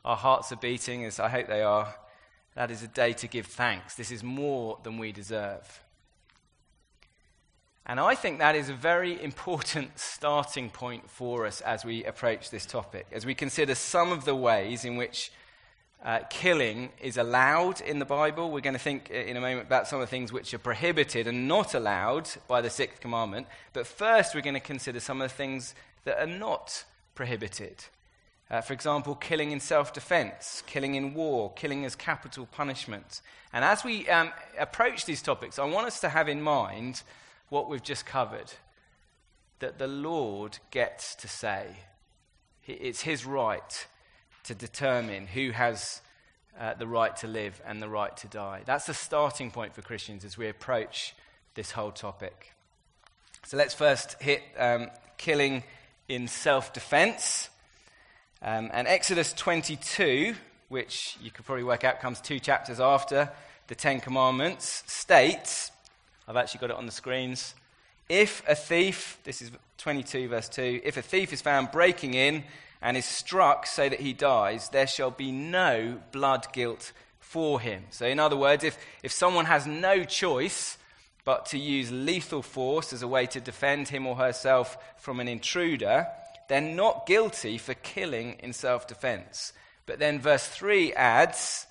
our 0.04 0.16
hearts 0.16 0.52
are 0.52 0.56
beating, 0.56 1.04
as 1.04 1.20
I 1.20 1.28
hope 1.28 1.48
they 1.48 1.62
are, 1.62 1.94
that 2.54 2.70
is 2.70 2.82
a 2.82 2.88
day 2.88 3.12
to 3.14 3.28
give 3.28 3.46
thanks. 3.46 3.94
This 3.94 4.10
is 4.10 4.22
more 4.22 4.78
than 4.82 4.96
we 4.96 5.12
deserve. 5.12 5.82
And 7.86 8.00
I 8.00 8.14
think 8.14 8.38
that 8.38 8.56
is 8.56 8.70
a 8.70 8.74
very 8.74 9.22
important 9.22 9.90
starting 9.98 10.70
point 10.70 11.10
for 11.10 11.44
us 11.44 11.60
as 11.60 11.84
we 11.84 12.04
approach 12.04 12.50
this 12.50 12.64
topic, 12.64 13.06
as 13.12 13.26
we 13.26 13.34
consider 13.34 13.74
some 13.74 14.12
of 14.12 14.24
the 14.24 14.34
ways 14.34 14.84
in 14.84 14.96
which 14.96 15.30
uh, 16.04 16.20
killing 16.28 16.90
is 17.00 17.16
allowed 17.16 17.80
in 17.80 17.98
the 17.98 18.04
Bible. 18.04 18.50
We're 18.50 18.60
going 18.60 18.74
to 18.74 18.80
think 18.80 19.10
in 19.10 19.36
a 19.36 19.40
moment 19.40 19.66
about 19.66 19.88
some 19.88 20.00
of 20.00 20.06
the 20.06 20.10
things 20.10 20.32
which 20.32 20.52
are 20.52 20.58
prohibited 20.58 21.26
and 21.26 21.48
not 21.48 21.74
allowed 21.74 22.28
by 22.46 22.60
the 22.60 22.68
sixth 22.68 23.00
commandment. 23.00 23.46
But 23.72 23.86
first, 23.86 24.34
we're 24.34 24.42
going 24.42 24.54
to 24.54 24.60
consider 24.60 25.00
some 25.00 25.22
of 25.22 25.30
the 25.30 25.34
things 25.34 25.74
that 26.04 26.18
are 26.18 26.26
not 26.26 26.84
prohibited. 27.14 27.84
Uh, 28.50 28.60
for 28.60 28.74
example, 28.74 29.14
killing 29.14 29.50
in 29.50 29.60
self 29.60 29.94
defense, 29.94 30.62
killing 30.66 30.94
in 30.94 31.14
war, 31.14 31.50
killing 31.54 31.86
as 31.86 31.96
capital 31.96 32.46
punishment. 32.52 33.22
And 33.54 33.64
as 33.64 33.82
we 33.82 34.06
um, 34.08 34.30
approach 34.58 35.06
these 35.06 35.22
topics, 35.22 35.58
I 35.58 35.64
want 35.64 35.86
us 35.86 36.00
to 36.00 36.10
have 36.10 36.28
in 36.28 36.42
mind 36.42 37.02
what 37.48 37.70
we've 37.70 37.82
just 37.82 38.04
covered 38.04 38.52
that 39.60 39.78
the 39.78 39.86
Lord 39.86 40.58
gets 40.70 41.14
to 41.14 41.28
say. 41.28 41.68
It's 42.66 43.02
his 43.02 43.24
right 43.24 43.86
to 44.44 44.54
determine 44.54 45.26
who 45.26 45.50
has 45.50 46.00
uh, 46.58 46.74
the 46.74 46.86
right 46.86 47.16
to 47.16 47.26
live 47.26 47.60
and 47.66 47.82
the 47.82 47.88
right 47.88 48.16
to 48.18 48.28
die. 48.28 48.62
That's 48.64 48.86
the 48.86 48.94
starting 48.94 49.50
point 49.50 49.74
for 49.74 49.82
Christians 49.82 50.24
as 50.24 50.38
we 50.38 50.48
approach 50.48 51.14
this 51.54 51.72
whole 51.72 51.90
topic. 51.90 52.52
So 53.46 53.56
let's 53.56 53.74
first 53.74 54.20
hit 54.22 54.42
um, 54.58 54.90
killing 55.18 55.64
in 56.08 56.28
self 56.28 56.72
defense. 56.72 57.50
Um, 58.42 58.70
and 58.72 58.86
Exodus 58.86 59.32
22, 59.32 60.34
which 60.68 61.16
you 61.22 61.30
could 61.30 61.46
probably 61.46 61.64
work 61.64 61.84
out 61.84 62.00
comes 62.00 62.20
two 62.20 62.38
chapters 62.38 62.78
after 62.78 63.30
the 63.68 63.74
Ten 63.74 64.00
Commandments, 64.00 64.84
states 64.86 65.70
I've 66.26 66.36
actually 66.36 66.60
got 66.60 66.70
it 66.70 66.76
on 66.76 66.86
the 66.86 66.92
screens. 66.92 67.54
If 68.08 68.42
a 68.48 68.54
thief, 68.54 69.18
this 69.24 69.42
is 69.42 69.50
22, 69.78 70.28
verse 70.28 70.48
2, 70.48 70.80
if 70.84 70.96
a 70.96 71.02
thief 71.02 71.32
is 71.32 71.42
found 71.42 71.70
breaking 71.70 72.14
in 72.14 72.44
and 72.84 72.98
is 72.98 73.06
struck 73.06 73.66
so 73.66 73.88
that 73.88 74.00
he 74.00 74.12
dies, 74.12 74.68
there 74.68 74.86
shall 74.86 75.10
be 75.10 75.32
no 75.32 75.98
blood 76.12 76.46
guilt 76.52 76.92
for 77.18 77.58
him. 77.58 77.84
So, 77.88 78.04
in 78.04 78.20
other 78.20 78.36
words, 78.36 78.62
if, 78.62 78.76
if 79.02 79.10
someone 79.10 79.46
has 79.46 79.66
no 79.66 80.04
choice 80.04 80.76
but 81.24 81.46
to 81.46 81.58
use 81.58 81.90
lethal 81.90 82.42
force 82.42 82.92
as 82.92 83.00
a 83.00 83.08
way 83.08 83.24
to 83.24 83.40
defend 83.40 83.88
him 83.88 84.06
or 84.06 84.16
herself 84.16 84.76
from 84.98 85.18
an 85.18 85.28
intruder, 85.28 86.06
they're 86.48 86.60
not 86.60 87.06
guilty 87.06 87.56
for 87.56 87.72
killing 87.72 88.36
in 88.40 88.52
self 88.52 88.86
defense. 88.86 89.54
But 89.86 89.98
then 89.98 90.20
verse 90.20 90.46
3 90.46 90.92
adds, 90.92 91.66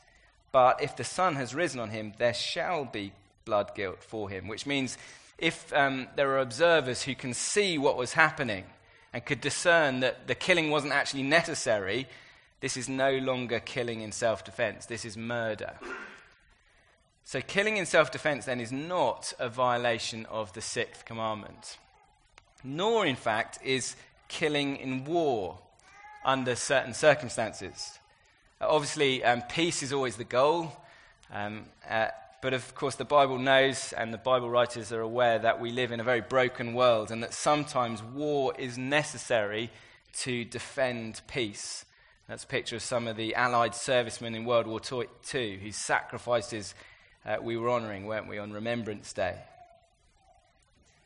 But 0.51 0.81
if 0.81 0.95
the 0.95 1.03
sun 1.03 1.35
has 1.35 1.53
risen 1.53 1.79
on 1.79 1.91
him, 1.91 2.13
there 2.17 2.33
shall 2.33 2.85
be 2.85 3.13
blood 3.45 3.75
guilt 3.75 4.03
for 4.03 4.31
him, 4.31 4.47
which 4.47 4.65
means 4.65 4.97
if 5.37 5.71
um, 5.73 6.07
there 6.15 6.31
are 6.31 6.39
observers 6.39 7.03
who 7.03 7.13
can 7.13 7.35
see 7.35 7.77
what 7.77 7.97
was 7.97 8.13
happening 8.13 8.65
and 9.13 9.25
could 9.25 9.41
discern 9.41 9.99
that 9.99 10.27
the 10.27 10.35
killing 10.35 10.71
wasn't 10.71 10.93
actually 10.93 11.23
necessary, 11.23 12.07
this 12.61 12.75
is 12.75 12.89
no 12.89 13.17
longer 13.17 13.59
killing 13.59 14.01
in 14.01 14.11
self 14.11 14.43
defense. 14.43 14.87
This 14.87 15.05
is 15.05 15.15
murder. 15.15 15.73
So, 17.23 17.39
killing 17.41 17.77
in 17.77 17.85
self 17.85 18.11
defense 18.11 18.45
then 18.45 18.59
is 18.59 18.71
not 18.71 19.33
a 19.39 19.49
violation 19.49 20.25
of 20.25 20.51
the 20.53 20.61
sixth 20.61 21.05
commandment, 21.05 21.77
nor, 22.63 23.05
in 23.05 23.15
fact, 23.15 23.59
is 23.63 23.95
killing 24.27 24.77
in 24.77 25.05
war 25.05 25.59
under 26.25 26.55
certain 26.55 26.93
circumstances. 26.93 27.99
Obviously, 28.59 29.23
um, 29.23 29.41
peace 29.49 29.83
is 29.83 29.93
always 29.93 30.15
the 30.15 30.23
goal. 30.23 30.71
Um, 31.31 31.65
uh, 31.89 32.07
but 32.43 32.53
of 32.53 32.75
course, 32.75 32.95
the 32.95 33.05
Bible 33.05 33.37
knows, 33.37 33.93
and 33.93 34.13
the 34.13 34.17
Bible 34.17 34.49
writers 34.49 34.91
are 34.91 34.99
aware, 34.99 35.39
that 35.39 35.61
we 35.61 35.71
live 35.71 35.93
in 35.93 36.01
a 36.01 36.03
very 36.03 36.19
broken 36.19 36.73
world 36.73 37.09
and 37.09 37.23
that 37.23 37.33
sometimes 37.33 38.03
war 38.03 38.53
is 38.59 38.77
necessary 38.77 39.71
to 40.17 40.43
defend 40.43 41.21
peace. 41.27 41.85
That's 42.27 42.43
a 42.43 42.47
picture 42.47 42.75
of 42.75 42.81
some 42.81 43.07
of 43.07 43.15
the 43.15 43.33
Allied 43.35 43.73
servicemen 43.73 44.35
in 44.35 44.43
World 44.43 44.67
War 44.67 44.81
II 45.33 45.55
whose 45.55 45.77
sacrifices 45.77 46.75
uh, 47.25 47.37
we 47.41 47.55
were 47.55 47.69
honouring, 47.69 48.07
weren't 48.07 48.27
we, 48.27 48.39
on 48.39 48.51
Remembrance 48.51 49.13
Day. 49.13 49.37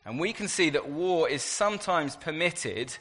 And 0.05 0.19
we 0.19 0.33
can 0.33 0.47
see 0.47 0.71
that 0.71 0.89
war 0.89 1.29
is 1.29 1.43
sometimes 1.43 2.15
permitted 2.15 2.97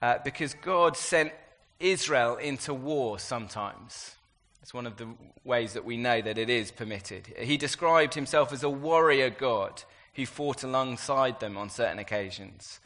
uh, 0.00 0.16
because 0.24 0.54
God 0.54 0.96
sent 0.96 1.30
Israel 1.78 2.36
into 2.36 2.72
war 2.72 3.18
sometimes. 3.18 4.16
It's 4.62 4.72
one 4.72 4.86
of 4.86 4.96
the 4.96 5.08
ways 5.44 5.72
that 5.72 5.84
we 5.84 5.96
know 5.96 6.22
that 6.22 6.38
it 6.38 6.48
is 6.48 6.70
permitted. 6.70 7.26
He 7.36 7.56
described 7.56 8.14
himself 8.14 8.52
as 8.52 8.62
a 8.62 8.70
warrior 8.70 9.28
God 9.28 9.82
who 10.14 10.24
fought 10.24 10.62
alongside 10.62 11.40
them 11.40 11.56
on 11.56 11.68
certain 11.68 11.98
occasions. 11.98 12.78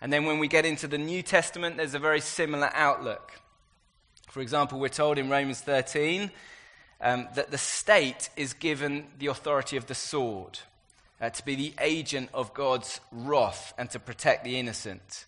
And 0.00 0.12
then 0.12 0.24
when 0.24 0.38
we 0.38 0.48
get 0.48 0.66
into 0.66 0.88
the 0.88 0.98
New 0.98 1.22
Testament, 1.22 1.76
there's 1.76 1.94
a 1.94 2.00
very 2.00 2.20
similar 2.20 2.70
outlook. 2.74 3.32
For 4.28 4.40
example, 4.40 4.80
we're 4.80 4.88
told 4.88 5.18
in 5.18 5.30
Romans 5.30 5.60
13 5.60 6.30
um, 7.00 7.28
that 7.34 7.50
the 7.50 7.58
state 7.58 8.28
is 8.36 8.52
given 8.52 9.06
the 9.18 9.26
authority 9.28 9.76
of 9.76 9.86
the 9.86 9.94
sword 9.94 10.58
uh, 11.20 11.30
to 11.30 11.44
be 11.44 11.54
the 11.54 11.74
agent 11.80 12.28
of 12.34 12.54
God's 12.54 13.00
wrath 13.12 13.72
and 13.78 13.88
to 13.90 14.00
protect 14.00 14.44
the 14.44 14.58
innocent. 14.58 15.26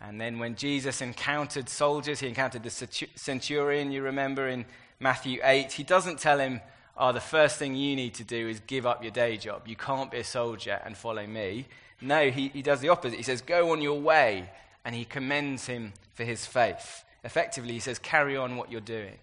And 0.00 0.20
then 0.20 0.38
when 0.38 0.54
Jesus 0.54 1.02
encountered 1.02 1.68
soldiers, 1.68 2.20
he 2.20 2.28
encountered 2.28 2.62
the 2.62 2.70
centurion, 3.16 3.90
you 3.90 4.02
remember 4.02 4.48
in 4.48 4.64
Matthew 5.00 5.40
8, 5.42 5.72
he 5.72 5.82
doesn't 5.82 6.18
tell 6.18 6.38
him, 6.38 6.60
Oh, 7.00 7.12
the 7.12 7.20
first 7.20 7.58
thing 7.58 7.76
you 7.76 7.94
need 7.94 8.14
to 8.14 8.24
do 8.24 8.48
is 8.48 8.60
give 8.66 8.84
up 8.84 9.04
your 9.04 9.12
day 9.12 9.36
job. 9.36 9.68
You 9.68 9.76
can't 9.76 10.10
be 10.10 10.18
a 10.18 10.24
soldier 10.24 10.80
and 10.84 10.96
follow 10.96 11.24
me. 11.24 11.66
No, 12.00 12.28
he, 12.28 12.48
he 12.48 12.60
does 12.60 12.80
the 12.80 12.88
opposite. 12.88 13.16
He 13.16 13.22
says, 13.22 13.40
Go 13.40 13.70
on 13.70 13.80
your 13.80 14.00
way. 14.00 14.50
And 14.84 14.94
he 14.94 15.04
commends 15.04 15.66
him 15.66 15.92
for 16.14 16.24
his 16.24 16.44
faith. 16.44 17.04
Effectively, 17.22 17.72
he 17.72 17.78
says, 17.78 18.00
Carry 18.00 18.36
on 18.36 18.56
what 18.56 18.72
you're 18.72 18.80
doing. 18.80 19.18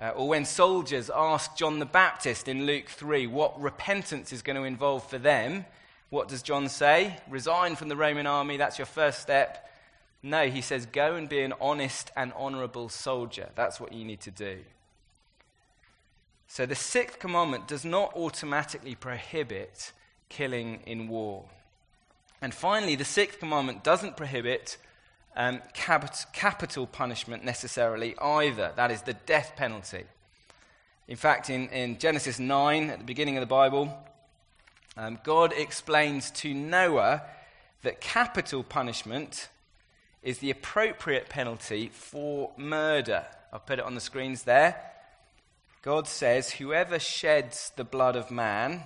Uh, 0.00 0.08
or 0.10 0.28
when 0.28 0.46
soldiers 0.46 1.10
ask 1.14 1.54
John 1.56 1.78
the 1.78 1.86
Baptist 1.86 2.48
in 2.48 2.64
Luke 2.64 2.86
3 2.86 3.26
what 3.26 3.60
repentance 3.60 4.32
is 4.32 4.40
going 4.40 4.56
to 4.56 4.62
involve 4.62 5.06
for 5.08 5.18
them, 5.18 5.66
what 6.08 6.28
does 6.28 6.42
John 6.42 6.70
say? 6.70 7.18
Resign 7.28 7.76
from 7.76 7.90
the 7.90 7.96
Roman 7.96 8.26
army, 8.26 8.56
that's 8.56 8.78
your 8.78 8.86
first 8.86 9.20
step. 9.20 9.69
No, 10.22 10.48
he 10.48 10.60
says, 10.60 10.86
go 10.86 11.14
and 11.14 11.28
be 11.28 11.40
an 11.40 11.54
honest 11.60 12.10
and 12.16 12.32
honorable 12.36 12.88
soldier. 12.88 13.48
That's 13.54 13.80
what 13.80 13.92
you 13.92 14.04
need 14.04 14.20
to 14.20 14.30
do. 14.30 14.58
So 16.46 16.66
the 16.66 16.74
sixth 16.74 17.18
commandment 17.18 17.68
does 17.68 17.84
not 17.84 18.14
automatically 18.14 18.94
prohibit 18.94 19.92
killing 20.28 20.80
in 20.84 21.08
war. 21.08 21.44
And 22.42 22.52
finally, 22.52 22.96
the 22.96 23.04
sixth 23.04 23.38
commandment 23.38 23.84
doesn't 23.84 24.16
prohibit 24.16 24.76
um, 25.36 25.60
cap- 25.74 26.32
capital 26.32 26.86
punishment 26.86 27.44
necessarily 27.44 28.18
either. 28.18 28.72
That 28.76 28.90
is 28.90 29.02
the 29.02 29.14
death 29.14 29.52
penalty. 29.56 30.04
In 31.06 31.16
fact, 31.16 31.50
in, 31.50 31.68
in 31.68 31.98
Genesis 31.98 32.38
9, 32.38 32.90
at 32.90 32.98
the 32.98 33.04
beginning 33.04 33.36
of 33.36 33.42
the 33.42 33.46
Bible, 33.46 33.96
um, 34.96 35.18
God 35.24 35.52
explains 35.56 36.30
to 36.32 36.52
Noah 36.52 37.22
that 37.82 38.00
capital 38.00 38.62
punishment 38.62 39.48
is 40.22 40.38
the 40.38 40.50
appropriate 40.50 41.28
penalty 41.28 41.90
for 41.92 42.52
murder. 42.56 43.26
I'll 43.52 43.60
put 43.60 43.78
it 43.78 43.84
on 43.84 43.94
the 43.94 44.00
screens 44.00 44.42
there. 44.42 44.76
God 45.82 46.06
says, 46.06 46.52
Whoever 46.52 46.98
sheds 46.98 47.72
the 47.76 47.84
blood 47.84 48.16
of 48.16 48.30
man, 48.30 48.82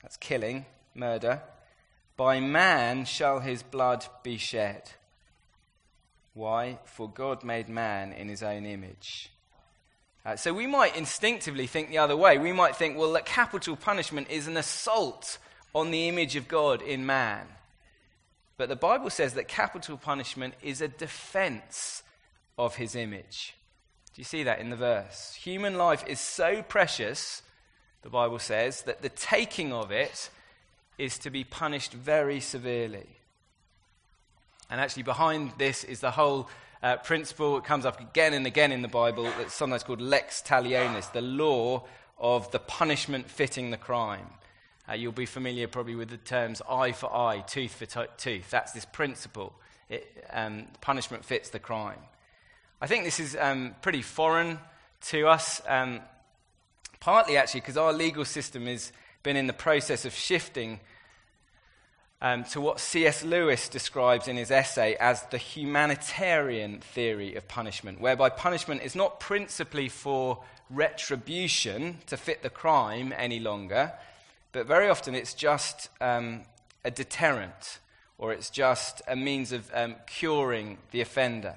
that's 0.00 0.16
killing, 0.16 0.64
murder, 0.94 1.42
by 2.16 2.40
man 2.40 3.04
shall 3.04 3.40
his 3.40 3.62
blood 3.62 4.06
be 4.22 4.36
shed. 4.36 4.92
Why? 6.34 6.78
For 6.84 7.08
God 7.08 7.44
made 7.44 7.68
man 7.68 8.12
in 8.12 8.28
his 8.28 8.42
own 8.42 8.64
image. 8.64 9.30
Uh, 10.24 10.36
so 10.36 10.54
we 10.54 10.66
might 10.66 10.96
instinctively 10.96 11.66
think 11.66 11.88
the 11.88 11.98
other 11.98 12.16
way. 12.16 12.38
We 12.38 12.52
might 12.52 12.76
think, 12.76 12.96
well, 12.96 13.12
that 13.12 13.26
capital 13.26 13.76
punishment 13.76 14.30
is 14.30 14.46
an 14.46 14.56
assault 14.56 15.38
on 15.74 15.90
the 15.90 16.08
image 16.08 16.36
of 16.36 16.48
God 16.48 16.80
in 16.80 17.04
man. 17.04 17.46
But 18.62 18.68
the 18.68 18.76
Bible 18.76 19.10
says 19.10 19.34
that 19.34 19.48
capital 19.48 19.96
punishment 19.96 20.54
is 20.62 20.80
a 20.80 20.86
defense 20.86 22.04
of 22.56 22.76
his 22.76 22.94
image. 22.94 23.56
Do 24.14 24.20
you 24.20 24.24
see 24.24 24.44
that 24.44 24.60
in 24.60 24.70
the 24.70 24.76
verse? 24.76 25.34
Human 25.34 25.76
life 25.76 26.04
is 26.06 26.20
so 26.20 26.62
precious, 26.62 27.42
the 28.02 28.08
Bible 28.08 28.38
says, 28.38 28.82
that 28.82 29.02
the 29.02 29.08
taking 29.08 29.72
of 29.72 29.90
it 29.90 30.30
is 30.96 31.18
to 31.18 31.28
be 31.28 31.42
punished 31.42 31.92
very 31.92 32.38
severely. 32.38 33.08
And 34.70 34.80
actually, 34.80 35.02
behind 35.02 35.54
this 35.58 35.82
is 35.82 35.98
the 35.98 36.12
whole 36.12 36.48
uh, 36.84 36.98
principle. 36.98 37.58
It 37.58 37.64
comes 37.64 37.84
up 37.84 37.98
again 37.98 38.32
and 38.32 38.46
again 38.46 38.70
in 38.70 38.82
the 38.82 38.86
Bible 38.86 39.24
that's 39.24 39.54
sometimes 39.54 39.82
called 39.82 40.00
lex 40.00 40.40
talionis, 40.40 41.10
the 41.10 41.20
law 41.20 41.82
of 42.16 42.48
the 42.52 42.60
punishment 42.60 43.28
fitting 43.28 43.72
the 43.72 43.76
crime. 43.76 44.28
Uh, 44.88 44.94
you'll 44.94 45.12
be 45.12 45.26
familiar 45.26 45.68
probably 45.68 45.94
with 45.94 46.10
the 46.10 46.16
terms 46.16 46.60
eye 46.68 46.92
for 46.92 47.14
eye, 47.14 47.40
tooth 47.46 47.74
for 47.74 47.86
to- 47.86 48.08
tooth. 48.16 48.50
That's 48.50 48.72
this 48.72 48.84
principle. 48.84 49.52
It, 49.88 50.26
um, 50.32 50.66
punishment 50.80 51.24
fits 51.24 51.50
the 51.50 51.58
crime. 51.58 52.00
I 52.80 52.86
think 52.86 53.04
this 53.04 53.20
is 53.20 53.36
um, 53.38 53.76
pretty 53.80 54.02
foreign 54.02 54.58
to 55.02 55.28
us, 55.28 55.62
um, 55.68 56.00
partly 56.98 57.36
actually 57.36 57.60
because 57.60 57.76
our 57.76 57.92
legal 57.92 58.24
system 58.24 58.66
has 58.66 58.92
been 59.22 59.36
in 59.36 59.46
the 59.46 59.52
process 59.52 60.04
of 60.04 60.14
shifting 60.14 60.80
um, 62.20 62.44
to 62.44 62.60
what 62.60 62.78
C.S. 62.78 63.24
Lewis 63.24 63.68
describes 63.68 64.28
in 64.28 64.36
his 64.36 64.50
essay 64.50 64.96
as 65.00 65.22
the 65.26 65.38
humanitarian 65.38 66.80
theory 66.80 67.34
of 67.34 67.48
punishment, 67.48 68.00
whereby 68.00 68.30
punishment 68.30 68.82
is 68.82 68.94
not 68.94 69.18
principally 69.18 69.88
for 69.88 70.42
retribution 70.70 71.98
to 72.06 72.16
fit 72.16 72.42
the 72.42 72.50
crime 72.50 73.12
any 73.16 73.40
longer, 73.40 73.92
but 74.52 74.66
very 74.66 74.88
often 74.88 75.14
it's 75.14 75.34
just 75.34 75.88
um, 76.00 76.42
a 76.84 76.90
deterrent 76.90 77.78
or 78.18 78.32
it's 78.32 78.50
just 78.50 79.02
a 79.08 79.16
means 79.16 79.52
of 79.52 79.70
um, 79.74 79.96
curing 80.06 80.78
the 80.90 81.00
offender. 81.00 81.56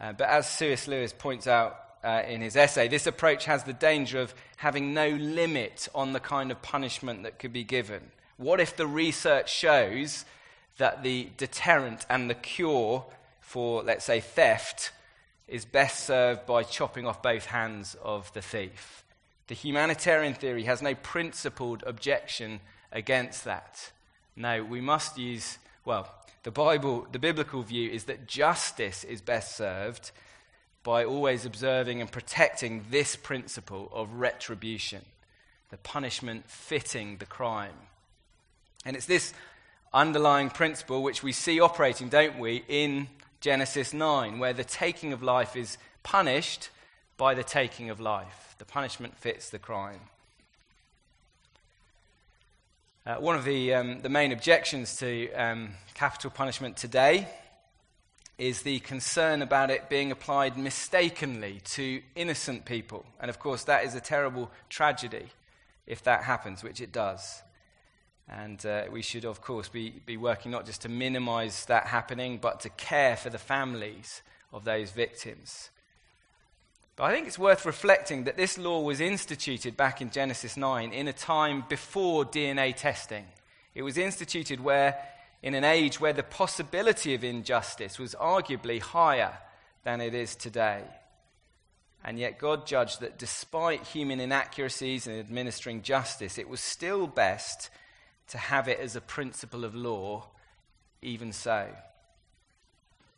Uh, 0.00 0.12
but 0.12 0.28
as 0.28 0.48
C.S. 0.48 0.86
Lewis 0.86 1.12
points 1.12 1.46
out 1.46 1.76
uh, 2.04 2.22
in 2.26 2.40
his 2.40 2.56
essay, 2.56 2.88
this 2.88 3.06
approach 3.06 3.46
has 3.46 3.64
the 3.64 3.72
danger 3.72 4.20
of 4.20 4.34
having 4.56 4.94
no 4.94 5.08
limit 5.08 5.88
on 5.94 6.12
the 6.12 6.20
kind 6.20 6.50
of 6.50 6.62
punishment 6.62 7.24
that 7.24 7.38
could 7.38 7.52
be 7.52 7.64
given. 7.64 8.00
What 8.36 8.60
if 8.60 8.76
the 8.76 8.86
research 8.86 9.52
shows 9.52 10.24
that 10.78 11.02
the 11.02 11.28
deterrent 11.36 12.06
and 12.08 12.30
the 12.30 12.34
cure 12.34 13.04
for, 13.40 13.82
let's 13.82 14.04
say, 14.04 14.20
theft 14.20 14.92
is 15.46 15.64
best 15.64 16.04
served 16.04 16.46
by 16.46 16.62
chopping 16.62 17.06
off 17.06 17.22
both 17.22 17.46
hands 17.46 17.96
of 18.02 18.32
the 18.32 18.40
thief. 18.40 19.04
The 19.50 19.56
humanitarian 19.56 20.34
theory 20.34 20.62
has 20.62 20.80
no 20.80 20.94
principled 20.94 21.82
objection 21.84 22.60
against 22.92 23.42
that. 23.46 23.90
No, 24.36 24.62
we 24.62 24.80
must 24.80 25.18
use, 25.18 25.58
well, 25.84 26.08
the 26.44 26.52
Bible, 26.52 27.08
the 27.10 27.18
biblical 27.18 27.62
view 27.62 27.90
is 27.90 28.04
that 28.04 28.28
justice 28.28 29.02
is 29.02 29.20
best 29.20 29.56
served 29.56 30.12
by 30.84 31.04
always 31.04 31.44
observing 31.44 32.00
and 32.00 32.12
protecting 32.12 32.84
this 32.90 33.16
principle 33.16 33.90
of 33.92 34.12
retribution, 34.12 35.04
the 35.70 35.78
punishment 35.78 36.48
fitting 36.48 37.16
the 37.16 37.26
crime. 37.26 37.74
And 38.84 38.94
it's 38.94 39.06
this 39.06 39.34
underlying 39.92 40.50
principle 40.50 41.02
which 41.02 41.24
we 41.24 41.32
see 41.32 41.58
operating, 41.58 42.08
don't 42.08 42.38
we, 42.38 42.62
in 42.68 43.08
Genesis 43.40 43.92
9, 43.92 44.38
where 44.38 44.52
the 44.52 44.62
taking 44.62 45.12
of 45.12 45.24
life 45.24 45.56
is 45.56 45.76
punished 46.04 46.70
by 47.20 47.34
the 47.34 47.44
taking 47.44 47.90
of 47.90 48.00
life. 48.00 48.54
The 48.56 48.64
punishment 48.64 49.14
fits 49.14 49.50
the 49.50 49.58
crime. 49.58 50.00
Uh, 53.04 53.16
one 53.16 53.36
of 53.36 53.44
the, 53.44 53.74
um, 53.74 54.00
the 54.00 54.08
main 54.08 54.32
objections 54.32 54.96
to 54.96 55.30
um, 55.34 55.72
capital 55.92 56.30
punishment 56.30 56.78
today 56.78 57.28
is 58.38 58.62
the 58.62 58.80
concern 58.80 59.42
about 59.42 59.70
it 59.70 59.90
being 59.90 60.10
applied 60.10 60.56
mistakenly 60.56 61.60
to 61.64 62.00
innocent 62.14 62.64
people. 62.64 63.04
And 63.20 63.28
of 63.28 63.38
course, 63.38 63.64
that 63.64 63.84
is 63.84 63.94
a 63.94 64.00
terrible 64.00 64.50
tragedy 64.70 65.26
if 65.86 66.02
that 66.04 66.22
happens, 66.22 66.64
which 66.64 66.80
it 66.80 66.90
does. 66.90 67.42
And 68.30 68.64
uh, 68.64 68.84
we 68.90 69.02
should, 69.02 69.26
of 69.26 69.42
course, 69.42 69.68
be, 69.68 69.90
be 70.06 70.16
working 70.16 70.52
not 70.52 70.64
just 70.64 70.80
to 70.82 70.88
minimize 70.88 71.66
that 71.66 71.86
happening, 71.88 72.38
but 72.38 72.60
to 72.60 72.70
care 72.70 73.14
for 73.14 73.28
the 73.28 73.38
families 73.38 74.22
of 74.54 74.64
those 74.64 74.90
victims. 74.90 75.68
I 77.02 77.14
think 77.14 77.26
it's 77.26 77.38
worth 77.38 77.64
reflecting 77.64 78.24
that 78.24 78.36
this 78.36 78.58
law 78.58 78.82
was 78.82 79.00
instituted 79.00 79.74
back 79.74 80.02
in 80.02 80.10
Genesis 80.10 80.56
9 80.56 80.92
in 80.92 81.08
a 81.08 81.14
time 81.14 81.64
before 81.66 82.26
DNA 82.26 82.76
testing. 82.76 83.24
It 83.74 83.82
was 83.82 83.96
instituted 83.96 84.60
where, 84.60 84.98
in 85.42 85.54
an 85.54 85.64
age 85.64 85.98
where 85.98 86.12
the 86.12 86.22
possibility 86.22 87.14
of 87.14 87.24
injustice 87.24 87.98
was 87.98 88.14
arguably 88.16 88.80
higher 88.80 89.38
than 89.82 90.02
it 90.02 90.14
is 90.14 90.36
today. 90.36 90.82
And 92.04 92.18
yet, 92.18 92.38
God 92.38 92.66
judged 92.66 93.00
that 93.00 93.18
despite 93.18 93.86
human 93.86 94.20
inaccuracies 94.20 95.06
in 95.06 95.18
administering 95.18 95.80
justice, 95.80 96.36
it 96.36 96.50
was 96.50 96.60
still 96.60 97.06
best 97.06 97.70
to 98.28 98.36
have 98.36 98.68
it 98.68 98.78
as 98.78 98.94
a 98.94 99.00
principle 99.00 99.64
of 99.64 99.74
law, 99.74 100.26
even 101.00 101.32
so. 101.32 101.66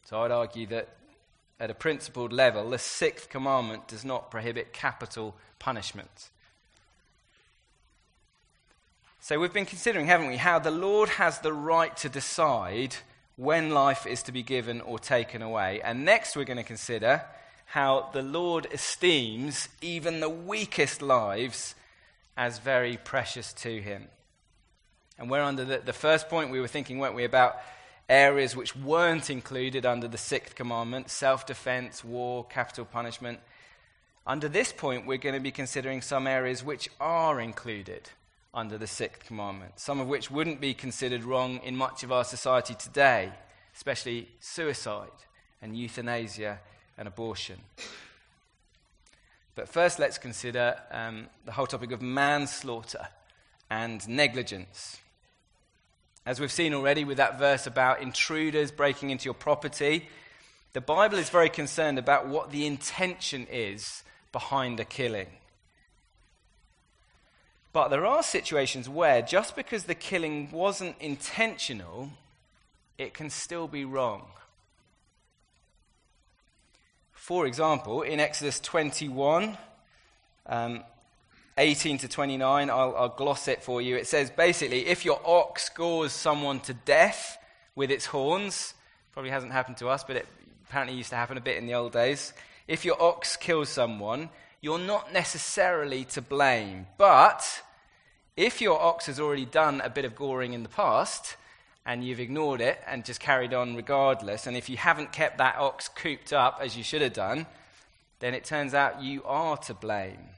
So, 0.05 0.23
I'd 0.23 0.31
argue 0.31 0.67
that 0.69 0.89
at 1.63 1.71
a 1.71 1.75
principled 1.75 2.33
level, 2.33 2.71
the 2.71 2.79
sixth 2.79 3.29
commandment 3.29 3.87
does 3.87 4.05
not 4.05 4.33
prohibit 4.33 4.73
capital 4.73 5.37
punishment. 5.61 6.31
So 9.21 9.39
we've 9.39 9.53
been 9.53 9.65
considering, 9.65 10.07
haven't 10.07 10.27
we, 10.27 10.39
how 10.39 10.59
the 10.59 10.73
Lord 10.73 11.09
has 11.11 11.39
the 11.39 11.53
right 11.53 11.97
to 11.99 12.09
decide 12.09 12.97
when 13.37 13.71
life 13.71 14.09
is 14.09 14.25
to 14.25 14.33
be 14.33 14.43
given 14.43 14.81
or 14.81 14.99
taken 14.99 15.41
away. 15.41 15.81
And 15.85 16.05
next 16.05 16.35
we're 16.35 16.45
going 16.45 16.57
to 16.57 16.65
consider 16.65 17.23
how 17.67 18.11
the 18.13 18.23
Lord 18.23 18.67
esteems 18.73 19.69
even 19.81 20.19
the 20.19 20.29
weakest 20.29 21.01
lives 21.01 21.77
as 22.37 22.59
very 22.59 22.97
precious 22.97 23.53
to 23.53 23.81
him. 23.81 24.09
And 25.17 25.31
we're 25.31 25.43
under 25.43 25.65
the, 25.65 25.79
the 25.79 25.93
first 25.93 26.29
point 26.29 26.51
we 26.51 26.61
were 26.61 26.67
thinking, 26.67 26.99
weren't 26.99 27.15
we, 27.15 27.23
about 27.23 27.55
areas 28.13 28.55
which 28.55 28.77
weren't 28.77 29.31
included 29.31 29.87
under 29.87 30.07
the 30.07 30.19
sixth 30.19 30.55
commandment 30.55 31.09
self 31.09 31.47
defense, 31.47 32.05
war, 32.05 32.45
capital 32.45 32.85
punishment. 32.85 33.41
Under 34.27 34.49
this 34.49 34.71
point, 34.73 35.07
we're 35.07 35.17
going 35.17 35.35
to 35.35 35.41
be 35.41 35.51
considering 35.51 36.03
some 36.03 36.27
areas 36.27 36.63
which 36.63 36.89
are 37.01 37.41
included 37.41 38.11
under 38.55 38.77
the 38.77 38.87
sixth 38.87 39.25
commandment, 39.27 39.81
some 39.81 39.99
of 39.99 40.09
which 40.09 40.31
wouldn't 40.31 40.61
be 40.61 40.75
considered 40.75 41.25
wrong 41.25 41.59
in 41.65 41.75
much 41.75 42.05
of 42.05 42.13
our 42.13 42.23
society 42.23 42.75
today, 42.75 43.33
especially 43.75 44.29
suicide 44.41 45.09
and 45.63 45.75
euthanasia 45.75 46.61
and 46.99 47.09
abortion. 47.09 47.59
But 49.55 49.71
first, 49.71 49.99
let's 49.99 50.19
consider 50.19 50.77
um, 50.91 51.29
the 51.47 51.53
whole 51.53 51.67
topic 51.67 51.93
of 51.93 52.03
manslaughter 52.03 53.09
and 53.71 54.07
negligence. 54.07 54.99
As 56.25 56.39
we've 56.39 56.53
seen 56.53 56.73
already 56.73 57.05
with 57.05 57.17
that 57.17 57.39
verse 57.39 57.67
about 57.67 58.01
intruders 58.01 58.71
breaking 58.71 59.11
into 59.11 59.25
your 59.25 59.35
property, 59.35 60.09
the 60.73 60.81
Bible 60.81 61.19
is 61.19 61.29
very 61.29 61.51
concerned 61.51 61.99
about 61.99 62.29
what 62.29 62.51
the 62.51 62.65
intention 62.65 63.47
is 63.51 64.05
behind 64.31 64.79
a 64.79 64.85
killing. 64.85 65.27
But 67.73 67.89
there 67.89 68.07
are 68.07 68.23
situations 68.23 68.89
where 68.89 69.21
just 69.23 69.57
because 69.57 69.85
the 69.85 69.95
killing 69.95 70.51
wasn't 70.53 70.97
intentional, 71.01 72.11
it 72.99 73.15
can 73.15 73.29
still 73.29 73.67
be 73.67 73.85
wrong. 73.85 74.27
For 77.13 77.47
example, 77.47 78.03
in 78.03 78.21
Exodus 78.21 78.61
21, 78.61 79.57
um, 80.47 80.85
18 81.59 81.99
to 81.99 82.09
29, 82.09 82.71
I'll, 82.71 82.97
I'll, 82.97 83.09
gloss 83.11 83.47
it 83.47 83.63
for 83.63 83.83
you. 83.83 83.97
It 83.97 84.07
says 84.07 84.31
basically, 84.31 84.87
if 84.87 85.05
your 85.05 85.21
ox 85.25 85.69
gores 85.69 86.13
someone 86.13 86.61
to 86.61 86.75
death 86.75 87.37
with 87.75 87.91
its 87.91 88.07
horns, 88.07 88.75
probably 89.13 89.31
hasn't 89.31 89.53
happened 89.53 89.77
to 89.79 89.89
us, 89.89 90.03
but 90.05 90.17
it 90.17 90.27
apparently 90.69 90.97
used 90.97 91.11
to 91.11 91.17
happen 91.17 91.37
a 91.37 91.43
bit 91.43 91.59
in 91.59 91.67
the 91.67 91.75
old 91.75 91.93
days. 91.93 92.33
If 92.67 92.85
your 92.85 93.01
ox 93.03 93.37
kills 93.37 93.69
someone, 93.69 94.31
you're 94.63 94.79
not 94.79 95.13
necessarily 95.13 96.05
to 96.07 96.23
blame. 96.23 96.87
But 96.97 97.63
if 98.37 98.63
your 98.63 98.81
ox 98.81 99.07
has 99.07 99.21
already 99.21 99.45
done 99.45 99.83
a 99.83 99.91
bit 99.91 100.07
of 100.07 100.17
goring 100.17 100.55
in 100.55 100.63
the 100.63 100.69
past, 100.71 101.37
and 101.85 102.05
you've 102.05 102.21
ignored 102.21 102.61
it 102.61 102.81
and 102.87 103.05
just 103.05 103.21
carried 103.21 103.53
on 103.53 103.75
regardless, 103.75 104.47
and 104.47 104.57
if 104.57 104.71
you 104.71 104.77
haven't 104.77 105.13
kept 105.13 105.39
that 105.39 105.57
ox 105.57 105.89
cooped 105.89 106.33
up 106.33 106.59
as 106.63 106.77
you 106.77 106.83
should 106.83 107.03
have 107.03 107.13
done, 107.13 107.47
then 108.21 108.35
it 108.35 108.45
turns 108.45 108.73
out 108.73 109.03
you 109.03 109.23
are 109.25 109.57
to 109.57 109.75
blame. 109.75 110.29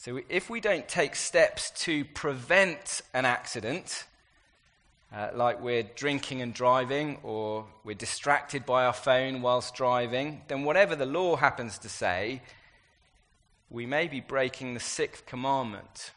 So 0.00 0.20
if 0.28 0.48
we 0.48 0.60
don't 0.60 0.86
take 0.86 1.16
steps 1.16 1.72
to 1.82 2.04
prevent 2.04 3.00
an 3.12 3.24
accident, 3.24 4.04
uh, 5.12 5.30
like 5.34 5.60
we're 5.60 5.82
drinking 5.82 6.40
and 6.40 6.54
driving, 6.54 7.18
or 7.24 7.66
we're 7.82 7.96
distracted 7.96 8.64
by 8.64 8.84
our 8.84 8.92
phone 8.92 9.42
whilst 9.42 9.74
driving, 9.74 10.42
then 10.46 10.62
whatever 10.62 10.94
the 10.94 11.04
law 11.04 11.34
happens 11.34 11.78
to 11.78 11.88
say, 11.88 12.42
we 13.70 13.86
may 13.86 14.06
be 14.06 14.20
breaking 14.20 14.74
the 14.74 14.80
sixth 14.80 15.26
commandment 15.26 16.12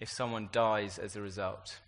if 0.00 0.10
someone 0.10 0.48
dies 0.50 0.98
as 0.98 1.14
a 1.14 1.20
result. 1.20 1.78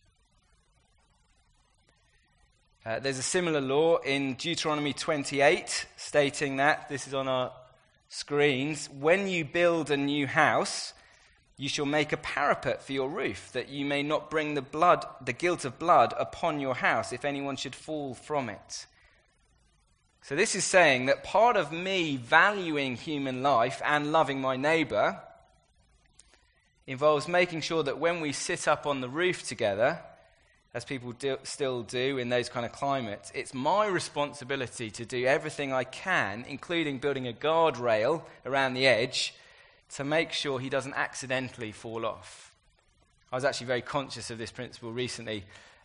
Uh, 2.86 3.00
there's 3.00 3.18
a 3.18 3.22
similar 3.22 3.60
law 3.60 3.96
in 3.98 4.34
Deuteronomy 4.34 4.92
28 4.92 5.86
stating 5.96 6.58
that, 6.58 6.88
this 6.88 7.08
is 7.08 7.14
on 7.14 7.26
our 7.26 7.50
screens, 8.08 8.88
when 9.00 9.26
you 9.26 9.44
build 9.44 9.90
a 9.90 9.96
new 9.96 10.28
house, 10.28 10.94
you 11.60 11.68
shall 11.68 11.84
make 11.84 12.10
a 12.10 12.16
parapet 12.16 12.82
for 12.82 12.94
your 12.94 13.10
roof, 13.10 13.52
that 13.52 13.68
you 13.68 13.84
may 13.84 14.02
not 14.02 14.30
bring 14.30 14.54
the 14.54 14.62
blood, 14.62 15.04
the 15.22 15.34
guilt 15.34 15.66
of 15.66 15.78
blood, 15.78 16.14
upon 16.18 16.58
your 16.58 16.74
house, 16.74 17.12
if 17.12 17.22
anyone 17.22 17.54
should 17.54 17.74
fall 17.74 18.14
from 18.14 18.48
it. 18.48 18.86
So, 20.22 20.34
this 20.34 20.54
is 20.54 20.64
saying 20.64 21.04
that 21.06 21.22
part 21.22 21.58
of 21.58 21.70
me 21.70 22.16
valuing 22.16 22.96
human 22.96 23.42
life 23.42 23.82
and 23.84 24.10
loving 24.10 24.40
my 24.40 24.56
neighbor 24.56 25.20
involves 26.86 27.28
making 27.28 27.60
sure 27.60 27.82
that 27.82 27.98
when 27.98 28.22
we 28.22 28.32
sit 28.32 28.66
up 28.66 28.86
on 28.86 29.02
the 29.02 29.10
roof 29.10 29.46
together, 29.46 30.00
as 30.72 30.86
people 30.86 31.12
do, 31.12 31.36
still 31.42 31.82
do 31.82 32.16
in 32.16 32.30
those 32.30 32.48
kind 32.48 32.64
of 32.64 32.72
climates, 32.72 33.30
it's 33.34 33.52
my 33.52 33.86
responsibility 33.86 34.90
to 34.92 35.04
do 35.04 35.26
everything 35.26 35.74
I 35.74 35.84
can, 35.84 36.46
including 36.48 37.00
building 37.00 37.28
a 37.28 37.34
guardrail 37.34 38.22
around 38.46 38.72
the 38.72 38.86
edge 38.86 39.34
to 39.94 40.04
make 40.04 40.32
sure 40.32 40.60
he 40.60 40.68
doesn't 40.68 40.94
accidentally 40.94 41.72
fall 41.72 42.06
off. 42.06 42.52
I 43.32 43.36
was 43.36 43.44
actually 43.44 43.66
very 43.68 43.82
conscious 43.82 44.30
of 44.30 44.38
this 44.38 44.50
principle 44.50 44.92
recently 44.92 45.44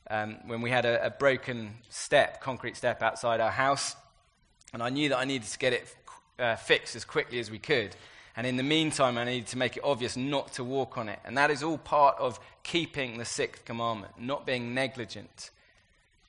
um, 0.10 0.38
when 0.46 0.62
we 0.62 0.70
had 0.70 0.86
a, 0.86 1.08
a, 1.08 1.10
broken 1.10 1.74
step, 1.90 2.42
concrete 2.42 2.78
step 2.78 3.02
outside 3.02 3.40
our 3.40 3.52
house, 3.52 3.96
and 4.74 4.84
I 4.84 4.90
knew 4.90 5.10
that 5.10 5.18
I 5.18 5.26
needed 5.26 5.48
to 5.48 5.58
get 5.58 5.74
it 5.74 5.96
uh, 6.38 6.56
fixed 6.56 6.96
as 6.96 7.06
quickly 7.06 7.40
as 7.40 7.50
we 7.50 7.60
could. 7.60 7.96
And 8.38 8.46
in 8.46 8.58
the 8.58 8.64
meantime, 8.64 9.18
I 9.18 9.24
needed 9.24 9.48
to 9.48 9.58
make 9.58 9.78
it 9.78 9.84
obvious 9.84 10.18
not 10.18 10.54
to 10.54 10.64
walk 10.64 10.98
on 10.98 11.08
it. 11.08 11.20
And 11.24 11.38
that 11.38 11.50
is 11.50 11.64
all 11.64 11.78
part 11.78 12.18
of 12.20 12.40
keeping 12.64 13.18
the 13.18 13.26
sixth 13.26 13.64
commandment, 13.64 14.20
not 14.20 14.46
being 14.46 14.74
negligent. 14.74 15.52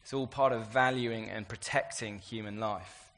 It's 0.03 0.13
all 0.13 0.29
part 0.29 0.53
of 0.53 0.69
valuing 0.69 1.29
and 1.29 1.49
protecting 1.49 2.21
human 2.21 2.61
life. 2.61 3.11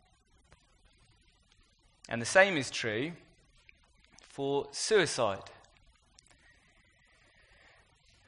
And 2.08 2.22
the 2.22 2.26
same 2.26 2.56
is 2.56 2.70
true 2.70 3.12
for 4.38 4.68
suicide. 4.70 5.42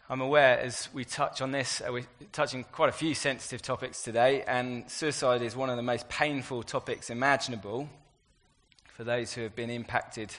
I'm 0.09 0.20
aware 0.20 0.59
as 0.59 0.88
we 0.92 1.05
touch 1.05 1.40
on 1.40 1.53
this, 1.53 1.81
uh, 1.81 1.92
we're 1.92 2.05
touching 2.33 2.64
quite 2.64 2.88
a 2.88 2.92
few 2.92 3.14
sensitive 3.14 3.62
topics 3.62 4.03
today, 4.03 4.42
and 4.42 4.90
suicide 4.90 5.40
is 5.40 5.55
one 5.55 5.70
of 5.70 5.77
the 5.77 5.85
most 5.85 6.09
painful 6.09 6.64
topics 6.64 7.11
imaginable. 7.11 7.88
for 8.88 9.05
those 9.05 9.35
who 9.35 9.42
have 9.42 9.55
been 9.55 9.70
impacted 9.70 10.35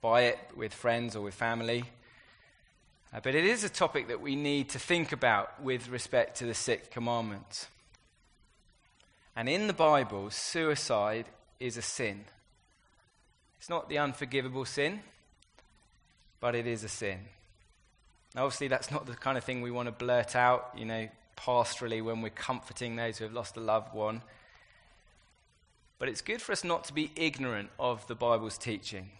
by 0.00 0.22
it 0.22 0.38
with 0.56 0.74
friends 0.74 1.14
or 1.14 1.22
with 1.22 1.34
family. 1.34 1.84
Uh, 3.14 3.20
but 3.22 3.36
it 3.36 3.44
is 3.44 3.62
a 3.62 3.68
topic 3.68 4.08
that 4.08 4.20
we 4.20 4.34
need 4.34 4.70
to 4.70 4.80
think 4.80 5.12
about 5.12 5.62
with 5.62 5.88
respect 5.88 6.36
to 6.38 6.46
the 6.46 6.52
sixth 6.52 6.90
commandment. 6.90 7.68
And 9.36 9.48
in 9.48 9.68
the 9.68 9.72
Bible, 9.72 10.30
suicide 10.30 11.26
is 11.60 11.76
a 11.76 11.82
sin. 11.82 12.24
It's 13.60 13.70
not 13.70 13.88
the 13.88 13.98
unforgivable 13.98 14.64
sin, 14.64 15.02
but 16.42 16.56
it 16.56 16.66
is 16.66 16.82
a 16.82 16.88
sin. 16.88 17.20
Now, 18.34 18.44
obviously, 18.44 18.66
that's 18.66 18.90
not 18.90 19.06
the 19.06 19.14
kind 19.14 19.38
of 19.38 19.44
thing 19.44 19.62
we 19.62 19.70
want 19.70 19.86
to 19.86 19.92
blurt 19.92 20.34
out, 20.34 20.72
you 20.76 20.84
know, 20.84 21.08
pastorally 21.36 22.02
when 22.02 22.20
we're 22.20 22.30
comforting 22.30 22.96
those 22.96 23.16
who 23.16 23.24
have 23.24 23.32
lost 23.32 23.56
a 23.56 23.60
loved 23.60 23.94
one. 23.94 24.22
But 26.00 26.08
it's 26.08 26.20
good 26.20 26.42
for 26.42 26.50
us 26.50 26.64
not 26.64 26.82
to 26.84 26.92
be 26.92 27.12
ignorant 27.14 27.70
of 27.78 28.04
the 28.08 28.16
Bible's 28.16 28.58
teaching. 28.58 29.10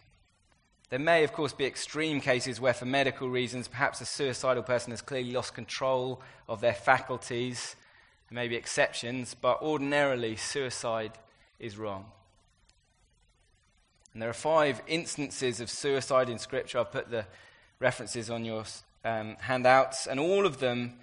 There 0.90 0.98
may, 0.98 1.22
of 1.22 1.32
course, 1.32 1.52
be 1.52 1.64
extreme 1.64 2.20
cases 2.20 2.60
where, 2.60 2.74
for 2.74 2.86
medical 2.86 3.28
reasons, 3.28 3.68
perhaps 3.68 4.00
a 4.00 4.04
suicidal 4.04 4.64
person 4.64 4.90
has 4.90 5.00
clearly 5.00 5.30
lost 5.30 5.54
control 5.54 6.20
of 6.48 6.60
their 6.60 6.74
faculties. 6.74 7.76
There 8.28 8.34
may 8.34 8.48
be 8.48 8.56
exceptions, 8.56 9.36
but 9.40 9.62
ordinarily, 9.62 10.34
suicide 10.34 11.12
is 11.60 11.78
wrong. 11.78 12.06
And 14.12 14.20
there 14.20 14.28
are 14.28 14.34
five 14.34 14.82
instances 14.86 15.60
of 15.60 15.70
suicide 15.70 16.28
in 16.28 16.38
Scripture. 16.38 16.78
I've 16.78 16.92
put 16.92 17.10
the 17.10 17.26
references 17.80 18.28
on 18.30 18.44
your 18.44 18.64
um, 19.04 19.36
handouts, 19.40 20.06
and 20.06 20.20
all 20.20 20.46
of 20.46 20.58
them 20.58 20.94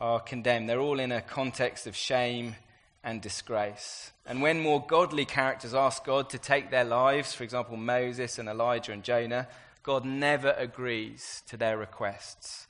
are 0.00 0.20
condemned. 0.20 0.68
They're 0.68 0.80
all 0.80 0.98
in 0.98 1.12
a 1.12 1.20
context 1.20 1.86
of 1.86 1.94
shame 1.94 2.56
and 3.04 3.20
disgrace. 3.20 4.12
And 4.26 4.42
when 4.42 4.60
more 4.60 4.84
godly 4.86 5.24
characters 5.24 5.74
ask 5.74 6.04
God 6.04 6.30
to 6.30 6.38
take 6.38 6.70
their 6.70 6.84
lives, 6.84 7.34
for 7.34 7.44
example, 7.44 7.76
Moses 7.76 8.38
and 8.38 8.48
Elijah 8.48 8.92
and 8.92 9.02
Jonah, 9.02 9.48
God 9.82 10.04
never 10.04 10.52
agrees 10.52 11.42
to 11.48 11.56
their 11.56 11.78
requests. 11.78 12.66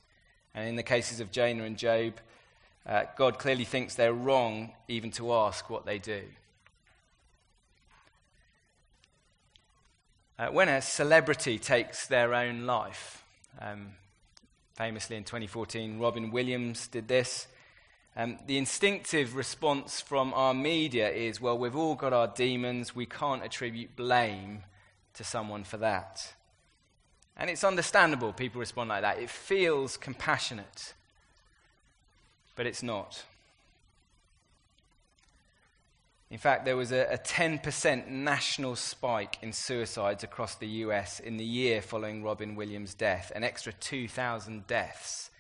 And 0.55 0.69
in 0.69 0.77
the 0.77 0.83
cases 0.83 1.21
of 1.21 1.31
Jonah 1.31 1.65
and 1.65 1.77
Job, 1.77 2.15
uh, 2.87 3.05
God 3.17 3.39
clearly 3.39 3.65
thinks 3.65 3.95
they're 3.95 4.13
wrong 4.13 4.73
even 4.89 5.11
to 5.13 5.33
ask 5.33 5.71
what 5.71 5.87
they 5.87 5.99
do. 5.99 6.23
Uh, 10.41 10.47
when 10.47 10.71
a 10.71 10.81
celebrity 10.81 11.59
takes 11.59 12.07
their 12.07 12.33
own 12.33 12.65
life, 12.65 13.23
um, 13.61 13.89
famously 14.75 15.15
in 15.15 15.23
2014, 15.23 15.99
Robin 15.99 16.31
Williams 16.31 16.89
did 16.89 17.09
this. 17.09 17.47
Um, 18.17 18.39
the 18.47 18.57
instinctive 18.57 19.37
response 19.37 20.01
from 20.01 20.33
our 20.33 20.55
media 20.55 21.11
is 21.11 21.43
well, 21.43 21.59
we've 21.59 21.77
all 21.77 21.95
got 21.95 22.15
our 22.15 22.27
demons, 22.27 22.97
we 22.97 23.05
can't 23.05 23.45
attribute 23.45 23.97
blame 23.97 24.63
to 25.13 25.25
someone 25.25 25.63
for 25.63 25.77
that. 25.77 26.33
And 27.37 27.51
it's 27.51 27.63
understandable 27.63 28.33
people 28.33 28.61
respond 28.61 28.89
like 28.89 29.03
that. 29.03 29.19
It 29.19 29.29
feels 29.29 29.99
compassionate, 29.99 30.95
but 32.57 32.67
it's 32.67 32.83
not. 32.83 33.25
In 36.31 36.39
fact, 36.39 36.65
there 36.65 36.77
was 36.77 36.93
a, 36.93 37.13
a 37.13 37.19
10% 37.19 38.09
national 38.09 38.77
spike 38.77 39.39
in 39.43 39.53
suicides 39.53 40.23
across 40.23 40.55
the 40.55 40.69
US 40.69 41.19
in 41.21 41.37
the 41.37 41.45
year 41.45 41.83
following 41.83 42.23
Robin 42.23 42.55
Williams' 42.55 42.95
death, 42.95 43.33
an 43.35 43.43
extra 43.43 43.73
2,000 43.73 44.67
deaths 44.67 45.31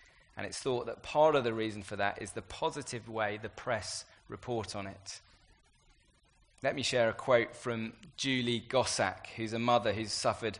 and 0.40 0.46
it's 0.46 0.58
thought 0.58 0.86
that 0.86 1.02
part 1.02 1.34
of 1.34 1.44
the 1.44 1.52
reason 1.52 1.82
for 1.82 1.96
that 1.96 2.22
is 2.22 2.32
the 2.32 2.40
positive 2.40 3.10
way 3.10 3.38
the 3.42 3.50
press 3.50 4.06
report 4.26 4.74
on 4.74 4.86
it. 4.86 5.20
Let 6.62 6.74
me 6.74 6.82
share 6.82 7.10
a 7.10 7.12
quote 7.12 7.54
from 7.54 7.92
Julie 8.16 8.64
Gossack, 8.66 9.28
who's 9.36 9.52
a 9.52 9.58
mother 9.58 9.92
who's 9.92 10.14
suffered 10.14 10.58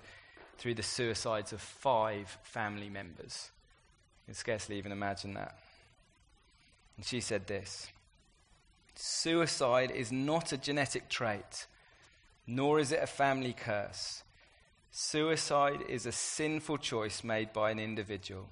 through 0.58 0.74
the 0.74 0.82
suicides 0.82 1.54
of 1.54 1.62
five 1.62 2.36
family 2.42 2.90
members. 2.90 3.50
You 4.26 4.32
can 4.32 4.34
scarcely 4.34 4.76
even 4.76 4.92
imagine 4.92 5.32
that. 5.32 5.58
And 6.98 7.06
she 7.06 7.20
said 7.20 7.46
this 7.46 7.88
Suicide 8.94 9.90
is 9.90 10.12
not 10.12 10.52
a 10.52 10.56
genetic 10.56 11.08
trait, 11.08 11.66
nor 12.46 12.78
is 12.78 12.92
it 12.92 13.02
a 13.02 13.06
family 13.06 13.52
curse. 13.52 14.22
Suicide 14.90 15.82
is 15.88 16.06
a 16.06 16.12
sinful 16.12 16.78
choice 16.78 17.22
made 17.22 17.52
by 17.52 17.70
an 17.70 17.78
individual. 17.78 18.48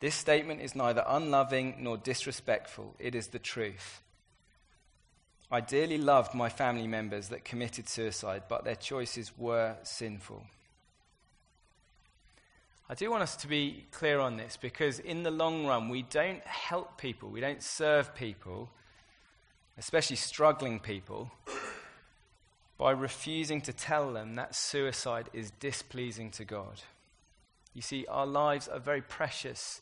This 0.00 0.14
statement 0.14 0.60
is 0.60 0.74
neither 0.74 1.04
unloving 1.06 1.76
nor 1.80 1.96
disrespectful, 1.96 2.94
it 2.98 3.14
is 3.14 3.28
the 3.28 3.38
truth. 3.38 4.02
I 5.50 5.60
dearly 5.60 5.98
loved 5.98 6.34
my 6.34 6.48
family 6.48 6.88
members 6.88 7.28
that 7.28 7.44
committed 7.44 7.88
suicide, 7.88 8.44
but 8.48 8.64
their 8.64 8.74
choices 8.74 9.32
were 9.38 9.76
sinful. 9.84 10.44
I 12.88 12.94
do 12.94 13.10
want 13.10 13.22
us 13.22 13.36
to 13.36 13.48
be 13.48 13.84
clear 13.90 14.20
on 14.20 14.36
this 14.36 14.56
because, 14.56 14.98
in 14.98 15.22
the 15.22 15.30
long 15.30 15.66
run, 15.66 15.88
we 15.88 16.02
don't 16.02 16.44
help 16.44 16.98
people, 16.98 17.28
we 17.30 17.40
don't 17.40 17.62
serve 17.62 18.14
people, 18.14 18.70
especially 19.78 20.16
struggling 20.16 20.80
people, 20.80 21.30
by 22.78 22.90
refusing 22.90 23.60
to 23.62 23.72
tell 23.72 24.12
them 24.12 24.34
that 24.34 24.54
suicide 24.54 25.28
is 25.32 25.50
displeasing 25.52 26.30
to 26.30 26.44
God. 26.44 26.82
You 27.74 27.82
see, 27.82 28.06
our 28.06 28.26
lives 28.26 28.68
are 28.68 28.78
very 28.78 29.02
precious 29.02 29.80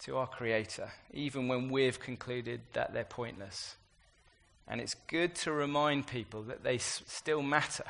to 0.00 0.16
our 0.16 0.26
Creator, 0.26 0.90
even 1.12 1.48
when 1.48 1.70
we've 1.70 2.00
concluded 2.00 2.60
that 2.72 2.92
they're 2.92 3.04
pointless. 3.04 3.76
And 4.66 4.80
it's 4.80 4.94
good 5.06 5.34
to 5.36 5.52
remind 5.52 6.06
people 6.06 6.42
that 6.44 6.62
they 6.62 6.76
s- 6.76 7.02
still 7.06 7.42
matter. 7.42 7.84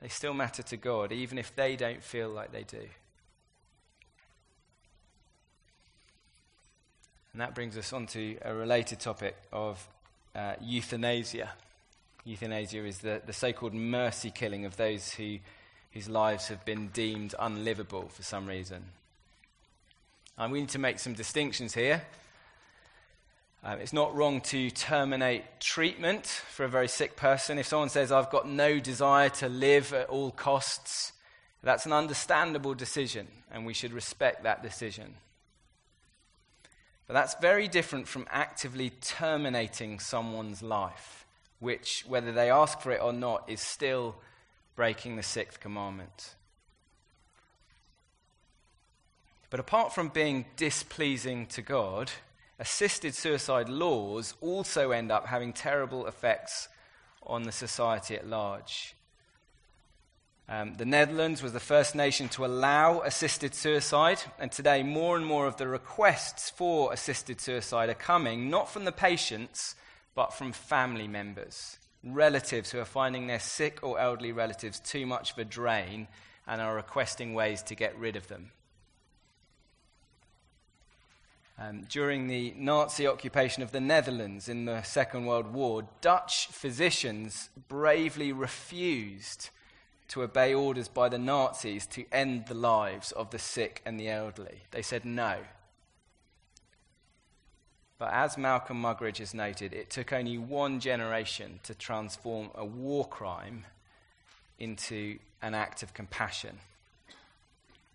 They 0.00 0.08
still 0.08 0.34
matter 0.34 0.62
to 0.62 0.76
God, 0.76 1.12
even 1.12 1.38
if 1.38 1.54
they 1.54 1.76
don't 1.76 2.02
feel 2.02 2.28
like 2.28 2.52
they 2.52 2.62
do. 2.62 2.88
And 7.32 7.40
that 7.40 7.54
brings 7.54 7.76
us 7.76 7.92
on 7.92 8.06
to 8.08 8.38
a 8.42 8.54
related 8.54 9.00
topic 9.00 9.36
of 9.52 9.86
uh, 10.34 10.54
euthanasia. 10.60 11.50
Euthanasia 12.24 12.84
is 12.84 12.98
the, 12.98 13.22
the 13.24 13.32
so 13.32 13.52
called 13.52 13.74
mercy 13.74 14.30
killing 14.30 14.64
of 14.64 14.76
those 14.76 15.12
who 15.12 15.38
whose 15.92 16.08
lives 16.08 16.48
have 16.48 16.64
been 16.64 16.88
deemed 16.88 17.34
unlivable 17.38 18.08
for 18.08 18.22
some 18.22 18.46
reason. 18.46 18.84
And 20.38 20.52
we 20.52 20.60
need 20.60 20.68
to 20.70 20.78
make 20.78 20.98
some 20.98 21.14
distinctions 21.14 21.74
here. 21.74 22.02
Um, 23.62 23.78
it's 23.80 23.92
not 23.92 24.14
wrong 24.14 24.40
to 24.42 24.70
terminate 24.70 25.44
treatment 25.60 26.26
for 26.26 26.64
a 26.64 26.68
very 26.68 26.88
sick 26.88 27.16
person. 27.16 27.58
If 27.58 27.66
someone 27.66 27.90
says, 27.90 28.10
I've 28.10 28.30
got 28.30 28.48
no 28.48 28.78
desire 28.78 29.28
to 29.30 29.48
live 29.48 29.92
at 29.92 30.08
all 30.08 30.30
costs, 30.30 31.12
that's 31.62 31.84
an 31.84 31.92
understandable 31.92 32.72
decision, 32.72 33.26
and 33.50 33.66
we 33.66 33.74
should 33.74 33.92
respect 33.92 34.44
that 34.44 34.62
decision. 34.62 35.14
But 37.10 37.14
that's 37.14 37.34
very 37.40 37.66
different 37.66 38.06
from 38.06 38.28
actively 38.30 38.90
terminating 39.00 39.98
someone's 39.98 40.62
life, 40.62 41.26
which, 41.58 42.04
whether 42.06 42.30
they 42.30 42.52
ask 42.52 42.80
for 42.80 42.92
it 42.92 43.02
or 43.02 43.12
not, 43.12 43.50
is 43.50 43.60
still 43.60 44.14
breaking 44.76 45.16
the 45.16 45.24
sixth 45.24 45.58
commandment. 45.58 46.36
But 49.50 49.58
apart 49.58 49.92
from 49.92 50.10
being 50.10 50.44
displeasing 50.54 51.46
to 51.46 51.62
God, 51.62 52.12
assisted 52.60 53.16
suicide 53.16 53.68
laws 53.68 54.34
also 54.40 54.92
end 54.92 55.10
up 55.10 55.26
having 55.26 55.52
terrible 55.52 56.06
effects 56.06 56.68
on 57.26 57.42
the 57.42 57.50
society 57.50 58.14
at 58.14 58.28
large. 58.28 58.94
Um, 60.50 60.74
the 60.74 60.84
Netherlands 60.84 61.42
was 61.42 61.52
the 61.52 61.60
first 61.60 61.94
nation 61.94 62.28
to 62.30 62.44
allow 62.44 63.00
assisted 63.02 63.54
suicide, 63.54 64.18
and 64.38 64.50
today 64.50 64.82
more 64.82 65.16
and 65.16 65.24
more 65.24 65.46
of 65.46 65.56
the 65.56 65.68
requests 65.68 66.50
for 66.50 66.92
assisted 66.92 67.40
suicide 67.40 67.88
are 67.88 67.94
coming 67.94 68.50
not 68.50 68.68
from 68.68 68.84
the 68.84 68.92
patients, 68.92 69.76
but 70.14 70.34
from 70.34 70.52
family 70.52 71.06
members 71.06 71.78
relatives 72.02 72.70
who 72.70 72.78
are 72.78 72.84
finding 72.84 73.26
their 73.26 73.40
sick 73.40 73.78
or 73.82 74.00
elderly 74.00 74.32
relatives 74.32 74.80
too 74.80 75.06
much 75.06 75.32
of 75.32 75.38
a 75.38 75.44
drain 75.44 76.08
and 76.46 76.60
are 76.60 76.74
requesting 76.74 77.34
ways 77.34 77.62
to 77.62 77.74
get 77.74 77.98
rid 77.98 78.16
of 78.16 78.28
them. 78.28 78.50
Um, 81.58 81.82
during 81.90 82.26
the 82.26 82.54
Nazi 82.56 83.06
occupation 83.06 83.62
of 83.62 83.70
the 83.70 83.80
Netherlands 83.80 84.48
in 84.48 84.64
the 84.64 84.82
Second 84.82 85.26
World 85.26 85.52
War, 85.52 85.86
Dutch 86.00 86.46
physicians 86.46 87.50
bravely 87.68 88.32
refused 88.32 89.50
to 90.10 90.22
obey 90.22 90.52
orders 90.52 90.88
by 90.88 91.08
the 91.08 91.18
Nazis 91.18 91.86
to 91.86 92.04
end 92.10 92.46
the 92.46 92.54
lives 92.54 93.12
of 93.12 93.30
the 93.30 93.38
sick 93.38 93.80
and 93.86 93.98
the 93.98 94.08
elderly. 94.08 94.62
They 94.72 94.82
said 94.82 95.04
no. 95.04 95.38
But 97.96 98.12
as 98.12 98.36
Malcolm 98.36 98.82
Muggeridge 98.82 99.18
has 99.18 99.34
noted, 99.34 99.72
it 99.72 99.88
took 99.88 100.12
only 100.12 100.36
one 100.36 100.80
generation 100.80 101.60
to 101.62 101.74
transform 101.74 102.50
a 102.56 102.64
war 102.64 103.06
crime 103.06 103.66
into 104.58 105.18
an 105.42 105.54
act 105.54 105.82
of 105.84 105.94
compassion. 105.94 106.58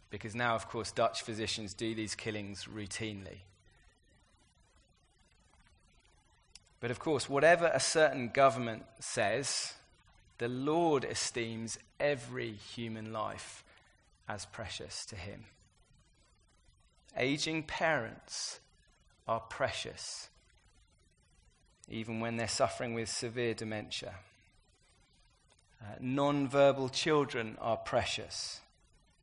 Because 0.10 0.36
now, 0.36 0.56
of 0.56 0.70
course, 0.70 0.92
Dutch 0.92 1.22
physicians 1.22 1.74
do 1.74 1.94
these 1.94 2.16
killings 2.16 2.66
routinely. 2.74 3.40
But 6.80 6.92
of 6.92 7.00
course, 7.00 7.28
whatever 7.28 7.70
a 7.74 7.80
certain 7.80 8.30
government 8.30 8.84
says, 9.00 9.74
The 10.38 10.48
Lord 10.48 11.06
esteems 11.06 11.78
every 12.00 12.52
human 12.52 13.14
life 13.14 13.64
as 14.28 14.46
precious 14.46 15.06
to 15.08 15.16
him. 15.16 15.46
Aging 17.18 17.64
parents 17.64 18.60
are 19.28 19.40
precious, 19.40 20.30
even 21.88 22.20
when 22.20 22.36
they're 22.36 22.48
suffering 22.48 22.94
with 22.94 23.10
severe 23.10 23.54
dementia. 23.54 24.16
Uh, 25.82 25.96
non 26.00 26.48
verbal 26.48 26.90
children 26.90 27.58
are 27.62 27.78
precious. 27.78 28.62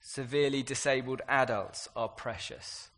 Severely 0.01 0.63
disabled 0.63 1.21
adults 1.29 1.89
are 1.95 2.09
precious. 2.09 2.89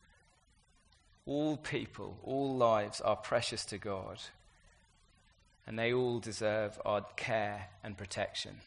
All 1.26 1.56
people, 1.56 2.18
all 2.22 2.54
lives 2.54 3.00
are 3.00 3.16
precious 3.16 3.64
to 3.66 3.78
God, 3.78 4.20
and 5.66 5.78
they 5.78 5.92
all 5.92 6.18
deserve 6.18 6.78
our 6.84 7.02
care 7.16 7.68
and 7.82 7.96
protection. 7.96 8.60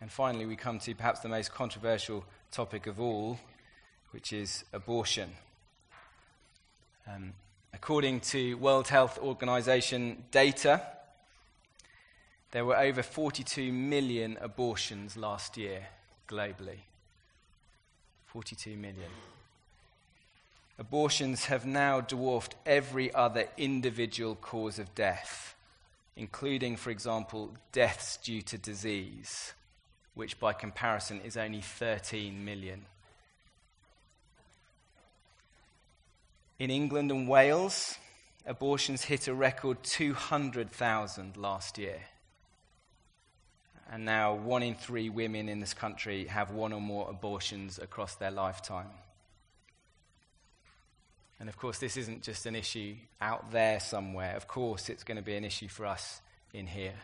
And 0.00 0.10
finally, 0.10 0.46
we 0.46 0.56
come 0.56 0.78
to 0.80 0.94
perhaps 0.94 1.20
the 1.20 1.28
most 1.28 1.52
controversial 1.52 2.24
topic 2.50 2.86
of 2.86 3.00
all, 3.00 3.38
which 4.10 4.32
is 4.32 4.64
abortion. 4.72 5.30
Um, 7.06 7.32
according 7.72 8.20
to 8.20 8.54
World 8.54 8.88
Health 8.88 9.18
Organization 9.18 10.24
data, 10.30 10.82
there 12.52 12.64
were 12.64 12.76
over 12.76 13.02
42 13.02 13.72
million 13.72 14.38
abortions 14.40 15.16
last 15.16 15.56
year 15.56 15.88
globally. 16.28 16.78
42 18.26 18.76
million. 18.76 19.10
Abortions 20.78 21.44
have 21.44 21.64
now 21.64 22.00
dwarfed 22.00 22.56
every 22.66 23.14
other 23.14 23.46
individual 23.56 24.34
cause 24.34 24.80
of 24.80 24.94
death, 24.94 25.54
including, 26.16 26.76
for 26.76 26.90
example, 26.90 27.54
deaths 27.70 28.16
due 28.16 28.42
to 28.42 28.58
disease, 28.58 29.52
which 30.14 30.40
by 30.40 30.52
comparison 30.52 31.20
is 31.20 31.36
only 31.36 31.60
13 31.60 32.44
million. 32.44 32.86
In 36.58 36.70
England 36.70 37.12
and 37.12 37.28
Wales, 37.28 37.96
abortions 38.44 39.04
hit 39.04 39.28
a 39.28 39.34
record 39.34 39.82
200,000 39.84 41.36
last 41.36 41.78
year. 41.78 42.00
And 43.92 44.04
now, 44.04 44.34
one 44.34 44.64
in 44.64 44.74
three 44.74 45.08
women 45.08 45.48
in 45.48 45.60
this 45.60 45.74
country 45.74 46.24
have 46.26 46.50
one 46.50 46.72
or 46.72 46.80
more 46.80 47.08
abortions 47.08 47.78
across 47.78 48.16
their 48.16 48.30
lifetime. 48.30 48.88
And 51.40 51.48
of 51.48 51.56
course, 51.56 51.78
this 51.78 51.96
isn't 51.96 52.22
just 52.22 52.46
an 52.46 52.54
issue 52.54 52.94
out 53.20 53.50
there 53.50 53.80
somewhere. 53.80 54.36
Of 54.36 54.46
course, 54.46 54.88
it's 54.88 55.04
going 55.04 55.16
to 55.16 55.22
be 55.22 55.36
an 55.36 55.44
issue 55.44 55.68
for 55.68 55.86
us 55.86 56.20
in 56.52 56.66
here. 56.66 56.94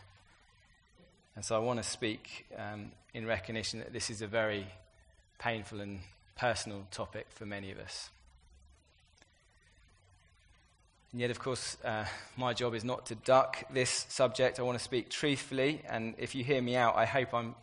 And 1.34 1.44
so 1.44 1.56
I 1.56 1.58
want 1.58 1.82
to 1.82 1.88
speak 1.88 2.46
um, 2.56 2.92
in 3.12 3.26
recognition 3.26 3.80
that 3.80 3.92
this 3.92 4.10
is 4.10 4.22
a 4.22 4.26
very 4.26 4.66
painful 5.38 5.80
and 5.80 6.00
personal 6.36 6.86
topic 6.90 7.26
for 7.30 7.46
many 7.46 7.70
of 7.70 7.78
us. 7.78 8.10
And 11.12 11.20
yet, 11.20 11.30
of 11.30 11.40
course, 11.40 11.76
uh, 11.84 12.04
my 12.36 12.54
job 12.54 12.74
is 12.74 12.84
not 12.84 13.06
to 13.06 13.16
duck 13.16 13.64
this 13.72 14.06
subject. 14.08 14.60
I 14.60 14.62
want 14.62 14.78
to 14.78 14.84
speak 14.84 15.10
truthfully, 15.10 15.82
and 15.88 16.14
if 16.18 16.36
you 16.36 16.44
hear 16.44 16.62
me 16.62 16.76
out, 16.76 16.94
I 16.94 17.04
hope 17.04 17.34
I'm 17.34 17.56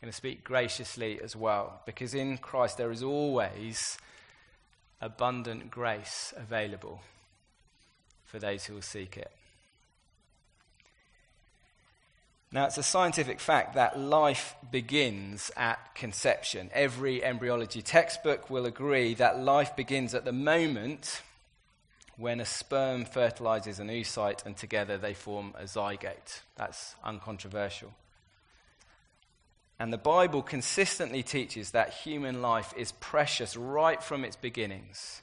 going 0.00 0.10
to 0.10 0.12
speak 0.12 0.44
graciously 0.44 1.20
as 1.20 1.34
well, 1.34 1.80
because 1.84 2.14
in 2.14 2.38
Christ 2.38 2.78
there 2.78 2.92
is 2.92 3.02
always 3.02 3.98
abundant 5.02 5.70
grace 5.70 6.32
available 6.36 7.02
for 8.24 8.38
those 8.38 8.64
who 8.64 8.74
will 8.74 8.80
seek 8.80 9.18
it. 9.18 9.30
Now, 12.54 12.66
it's 12.66 12.78
a 12.78 12.82
scientific 12.82 13.40
fact 13.40 13.74
that 13.74 13.98
life 13.98 14.54
begins 14.70 15.50
at 15.56 15.94
conception. 15.94 16.70
Every 16.74 17.24
embryology 17.24 17.80
textbook 17.80 18.50
will 18.50 18.66
agree 18.66 19.14
that 19.14 19.40
life 19.40 19.74
begins 19.74 20.14
at 20.14 20.26
the 20.26 20.32
moment 20.32 21.22
when 22.18 22.40
a 22.40 22.44
sperm 22.44 23.06
fertilizes 23.06 23.80
an 23.80 23.88
oocyte 23.88 24.44
and 24.44 24.54
together 24.54 24.98
they 24.98 25.14
form 25.14 25.54
a 25.58 25.64
zygote. 25.64 26.40
That's 26.56 26.94
uncontroversial. 27.02 27.94
And 29.82 29.92
the 29.92 29.98
Bible 29.98 30.42
consistently 30.42 31.24
teaches 31.24 31.72
that 31.72 31.92
human 31.92 32.40
life 32.40 32.72
is 32.76 32.92
precious 32.92 33.56
right 33.56 34.00
from 34.00 34.24
its 34.24 34.36
beginnings. 34.36 35.22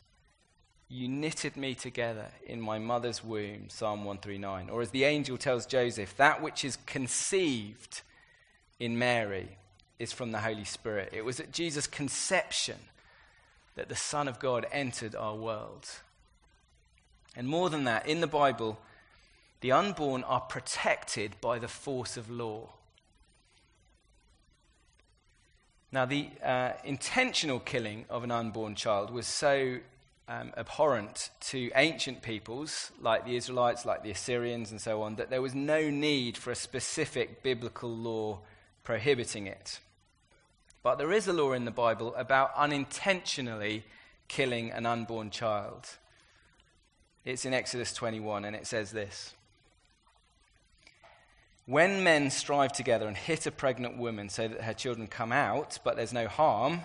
You 0.89 1.07
knitted 1.07 1.55
me 1.55 1.75
together 1.75 2.25
in 2.45 2.59
my 2.59 2.77
mother's 2.77 3.23
womb, 3.23 3.69
Psalm 3.69 3.99
139. 3.99 4.69
Or 4.69 4.81
as 4.81 4.89
the 4.89 5.05
angel 5.05 5.37
tells 5.37 5.65
Joseph, 5.65 6.17
that 6.17 6.41
which 6.41 6.65
is 6.65 6.77
conceived 6.85 8.01
in 8.81 8.99
Mary 8.99 9.47
is 9.97 10.11
from 10.11 10.33
the 10.33 10.39
Holy 10.39 10.65
Spirit. 10.65 11.13
It 11.13 11.23
was 11.23 11.39
at 11.39 11.53
Jesus' 11.53 11.87
conception 11.87 12.79
that 13.75 13.87
the 13.87 13.95
Son 13.95 14.27
of 14.27 14.39
God 14.39 14.65
entered 14.73 15.15
our 15.15 15.37
world. 15.37 15.87
And 17.33 17.47
more 17.47 17.69
than 17.69 17.85
that, 17.85 18.09
in 18.09 18.19
the 18.19 18.27
Bible, 18.27 18.77
the 19.61 19.71
unborn 19.71 20.25
are 20.25 20.41
protected 20.41 21.39
by 21.39 21.59
the 21.59 21.69
force 21.69 22.17
of 22.17 22.29
law. 22.29 22.73
Now, 25.91 26.05
the 26.05 26.29
uh, 26.43 26.73
intentional 26.83 27.59
killing 27.59 28.05
of 28.09 28.23
an 28.23 28.31
unborn 28.31 28.75
child 28.75 29.09
was 29.09 29.25
so 29.25 29.79
um, 30.27 30.53
abhorrent 30.55 31.31
to 31.41 31.71
ancient 31.75 32.21
peoples 32.21 32.91
like 33.01 33.25
the 33.25 33.35
Israelites, 33.35 33.85
like 33.85 34.03
the 34.03 34.11
Assyrians, 34.11 34.69
and 34.69 34.79
so 34.79 35.01
on, 35.01 35.15
that 35.15 35.31
there 35.31 35.41
was 35.41 35.55
no 35.55 35.89
need 35.89 36.37
for 36.37 36.51
a 36.51 36.55
specific 36.55 37.41
biblical 37.41 37.89
law 37.89 38.39
prohibiting 38.83 39.47
it. 39.47 39.79
But 40.83 40.99
there 40.99 41.11
is 41.11 41.27
a 41.27 41.33
law 41.33 41.53
in 41.53 41.65
the 41.65 41.71
Bible 41.71 42.13
about 42.15 42.51
unintentionally 42.55 43.83
killing 44.27 44.71
an 44.71 44.85
unborn 44.85 45.31
child. 45.31 45.87
It's 47.25 47.45
in 47.45 47.53
Exodus 47.53 47.93
21, 47.93 48.45
and 48.45 48.55
it 48.55 48.67
says 48.67 48.91
this 48.91 49.33
When 51.69 52.03
men 52.03 52.31
strive 52.31 52.73
together 52.73 53.07
and 53.07 53.15
hit 53.15 53.45
a 53.45 53.51
pregnant 53.51 53.95
woman 53.95 54.29
so 54.29 54.47
that 54.47 54.61
her 54.61 54.73
children 54.73 55.05
come 55.05 55.31
out, 55.31 55.77
but 55.83 55.95
there's 55.95 56.11
no 56.11 56.27
harm, 56.27 56.81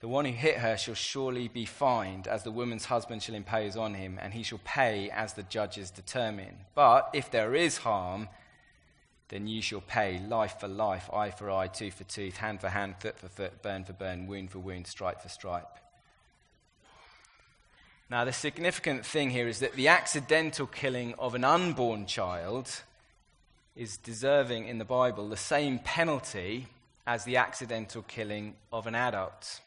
the 0.00 0.08
one 0.08 0.24
who 0.24 0.32
hit 0.32 0.56
her 0.56 0.76
shall 0.76 0.96
surely 0.96 1.46
be 1.46 1.64
fined, 1.64 2.26
as 2.26 2.42
the 2.42 2.50
woman's 2.50 2.86
husband 2.86 3.22
shall 3.22 3.36
impose 3.36 3.76
on 3.76 3.94
him, 3.94 4.18
and 4.20 4.34
he 4.34 4.42
shall 4.42 4.58
pay 4.64 5.10
as 5.10 5.34
the 5.34 5.44
judges 5.44 5.92
determine. 5.92 6.56
But 6.74 7.10
if 7.14 7.30
there 7.30 7.54
is 7.54 7.76
harm, 7.76 8.30
then 9.28 9.46
you 9.46 9.62
shall 9.62 9.80
pay 9.80 10.18
life 10.18 10.58
for 10.58 10.66
life, 10.66 11.08
eye 11.12 11.30
for 11.30 11.48
eye, 11.48 11.68
tooth 11.68 11.94
for 11.94 12.04
tooth, 12.04 12.38
hand 12.38 12.60
for 12.60 12.68
hand, 12.68 12.96
foot 12.98 13.16
for 13.16 13.28
foot, 13.28 13.62
burn 13.62 13.84
for 13.84 13.92
burn, 13.92 14.26
wound 14.26 14.50
for 14.50 14.58
wound, 14.58 14.88
stripe 14.88 15.22
for 15.22 15.28
stripe. 15.28 15.78
Now, 18.10 18.24
the 18.24 18.32
significant 18.32 19.06
thing 19.06 19.30
here 19.30 19.46
is 19.46 19.60
that 19.60 19.74
the 19.74 19.86
accidental 19.86 20.66
killing 20.66 21.14
of 21.16 21.36
an 21.36 21.44
unborn 21.44 22.06
child 22.06 22.82
is 23.74 23.96
deserving 23.96 24.68
in 24.68 24.78
the 24.78 24.84
Bible 24.84 25.28
the 25.28 25.36
same 25.36 25.78
penalty 25.78 26.68
as 27.06 27.24
the 27.24 27.36
accidental 27.36 28.02
killing 28.02 28.54
of 28.72 28.86
an 28.86 28.94
adult. 28.94 29.60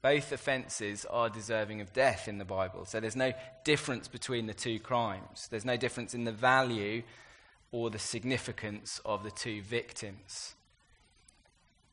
Both 0.00 0.30
offenses 0.30 1.04
are 1.06 1.28
deserving 1.28 1.80
of 1.80 1.92
death 1.92 2.28
in 2.28 2.38
the 2.38 2.44
Bible. 2.44 2.84
So 2.84 3.00
there's 3.00 3.16
no 3.16 3.32
difference 3.64 4.06
between 4.06 4.46
the 4.46 4.54
two 4.54 4.78
crimes. 4.78 5.48
There's 5.50 5.64
no 5.64 5.76
difference 5.76 6.14
in 6.14 6.24
the 6.24 6.32
value 6.32 7.02
or 7.72 7.90
the 7.90 7.98
significance 7.98 9.00
of 9.04 9.24
the 9.24 9.30
two 9.30 9.60
victims. 9.62 10.54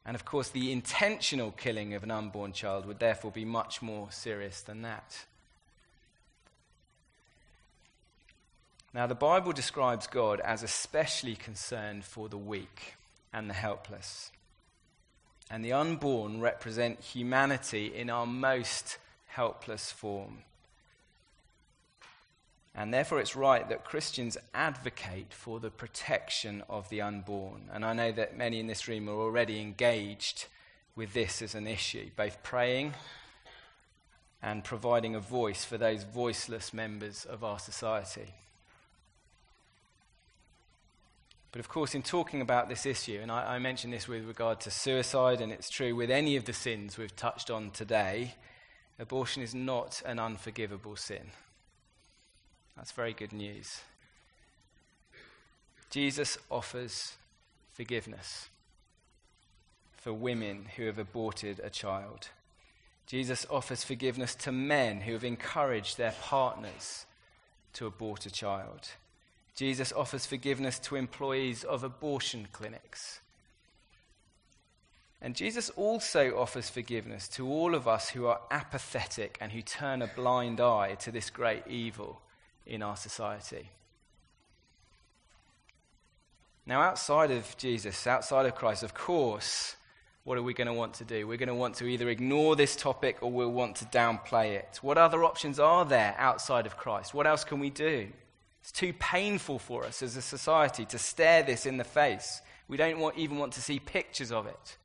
And 0.06 0.13
of 0.13 0.24
course, 0.24 0.50
the 0.50 0.71
intentional 0.71 1.52
killing 1.52 1.95
of 1.95 2.04
an 2.04 2.12
unborn 2.12 2.54
child 2.54 2.86
would 2.86 3.00
therefore 3.00 3.32
be 3.32 3.43
much 3.43 3.82
more 3.82 4.12
serious 4.12 4.62
than 4.62 4.84
that. 4.84 5.26
Now, 8.95 9.08
the 9.08 9.13
Bible 9.13 9.51
describes 9.51 10.08
God 10.08 10.39
as 10.39 10.63
especially 10.63 11.35
concerned 11.35 12.06
for 12.06 12.29
the 12.29 12.37
weak 12.37 12.96
and 13.33 13.50
the 13.50 13.54
helpless 13.54 14.31
and 15.52 15.65
the 15.65 15.73
unborn 15.73 16.39
represent 16.39 17.02
humanity 17.02 17.93
in 17.93 18.10
our 18.10 18.25
most 18.25 18.98
helpless 19.27 19.91
form. 19.91 20.37
And 22.73 22.93
therefore, 22.93 23.19
it's 23.19 23.35
right 23.35 23.67
that 23.67 23.83
Christians 23.83 24.37
advocate 24.54 25.33
for 25.33 25.60
the 25.60 25.69
protection 25.69 26.63
of 26.69 26.87
the 26.87 27.02
unborn. 27.02 27.69
And 27.73 27.83
I 27.83 27.91
know 27.91 28.13
that 28.13 28.37
many 28.37 28.62
in 28.62 28.67
this 28.67 28.87
room 28.87 29.10
are 29.10 29.19
already 29.19 29.60
engaged 29.60 30.46
with 30.96 31.12
this 31.12 31.41
as 31.41 31.54
an 31.54 31.67
issue, 31.67 32.12
both 32.15 32.41
praying 32.43 32.93
and 34.41 34.63
providing 34.63 35.15
a 35.15 35.19
voice 35.19 35.65
for 35.65 35.77
those 35.77 36.04
voiceless 36.04 36.73
members 36.73 37.25
of 37.25 37.43
our 37.43 37.60
society. 37.60 38.33
But 41.56 41.62
of 41.62 41.69
course, 41.69 41.95
in 41.95 42.03
talking 42.03 42.41
about 42.41 42.67
this 42.67 42.85
issue, 42.85 43.19
and 43.21 43.31
I, 43.31 43.56
I 43.56 43.60
mentioned 43.60 43.93
this 43.93 44.10
with 44.10 44.27
regard 44.27 44.60
to 44.60 44.69
suicide, 44.69 45.39
and 45.39 45.53
it's 45.53 45.69
true 45.69 45.95
with 45.95 46.12
any 46.12 46.35
of 46.35 46.43
the 46.43 46.51
sins 46.51 46.97
we've 46.97 47.15
touched 47.15 47.49
on 47.49 47.71
today, 47.71 48.35
abortion 48.99 49.41
is 49.41 49.56
not 49.56 50.01
an 50.06 50.19
unforgivable 50.19 50.97
sin. 50.97 51.31
That's 52.75 52.91
very 52.91 53.13
good 53.13 53.31
news. 53.31 53.79
Jesus 55.89 56.37
offers 56.51 57.13
forgiveness 57.71 58.49
for 59.95 60.12
women 60.12 60.65
who 60.75 60.87
have 60.87 60.99
aborted 60.99 61.62
a 61.63 61.69
child. 61.69 62.27
Jesus 63.08 63.47
offers 63.49 63.81
forgiveness 63.81 64.35
to 64.35 64.51
men 64.51 64.99
who 64.99 65.13
have 65.13 65.23
encouraged 65.23 65.97
their 65.97 66.15
partners 66.21 67.06
to 67.71 67.85
abort 67.85 68.25
a 68.25 68.29
child. 68.29 68.89
Jesus 69.56 69.93
offers 69.93 70.25
forgiveness 70.25 70.79
to 70.79 70.95
employees 70.95 71.63
of 71.63 71.83
abortion 71.83 72.47
clinics. 72.51 73.21
And 75.21 75.35
Jesus 75.35 75.69
also 75.71 76.37
offers 76.37 76.69
forgiveness 76.69 77.27
to 77.29 77.47
all 77.47 77.73
of 77.73 77.87
us 77.87 78.10
who 78.10 78.27
are 78.27 78.41
apathetic 78.51 79.37
and 79.41 79.51
who 79.51 79.62
turn 79.62 80.01
a 80.01 80.08
blind 80.08 80.60
eye 80.60 80.95
to 80.95 81.12
this 81.12 81.29
great 81.29 81.63
evil 81.67 82.21
in 82.65 82.83
our 82.83 82.97
society. 82.97 83.69
Now, 86.67 86.81
outside 86.81 87.31
of 87.31 87.56
Jesus, 87.58 88.06
outside 88.08 88.45
of 88.45 88.56
Christ, 88.56 88.83
of 88.83 88.93
course, 88.93 89.75
what 90.25 90.37
are 90.37 90.43
we 90.43 90.53
going 90.53 90.67
to 90.67 90.73
want 90.73 90.95
to 90.95 91.06
do? 91.06 91.27
We're 91.27 91.37
going 91.37 91.47
to 91.47 91.56
want 91.56 91.75
to 91.75 91.85
either 91.85 92.10
ignore 92.10 92.56
this 92.56 92.75
topic 92.75 93.17
or 93.21 93.31
we'll 93.31 93.51
want 93.51 93.77
to 93.77 93.85
downplay 93.85 94.56
it. 94.56 94.79
What 94.81 94.97
other 94.97 95.23
options 95.23 95.60
are 95.60 95.85
there 95.85 96.15
outside 96.17 96.65
of 96.65 96.75
Christ? 96.75 97.13
What 97.13 97.27
else 97.27 97.43
can 97.43 97.60
we 97.60 97.69
do? 97.69 98.10
It's 98.66 98.72
too 98.72 98.94
painful 98.94 99.60
for 99.60 99.86
us 99.86 100.02
as 100.02 100.18
a 100.18 100.24
society 100.24 100.86
to 100.86 100.98
stare 100.98 101.44
this 101.44 101.68
in 101.68 101.78
the 101.78 101.84
face. 101.84 102.42
We 102.68 102.78
don't 102.78 102.98
want, 102.98 103.16
even 103.16 103.38
want 103.38 103.54
to 103.54 103.62
see 103.62 103.78
pictures 103.78 104.32
of 104.32 104.48
it. 104.48 104.78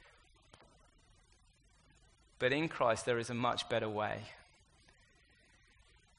But 2.39 2.53
in 2.53 2.69
Christ, 2.69 3.07
there 3.07 3.19
is 3.19 3.31
a 3.31 3.35
much 3.35 3.71
better 3.71 3.89
way. 3.89 4.19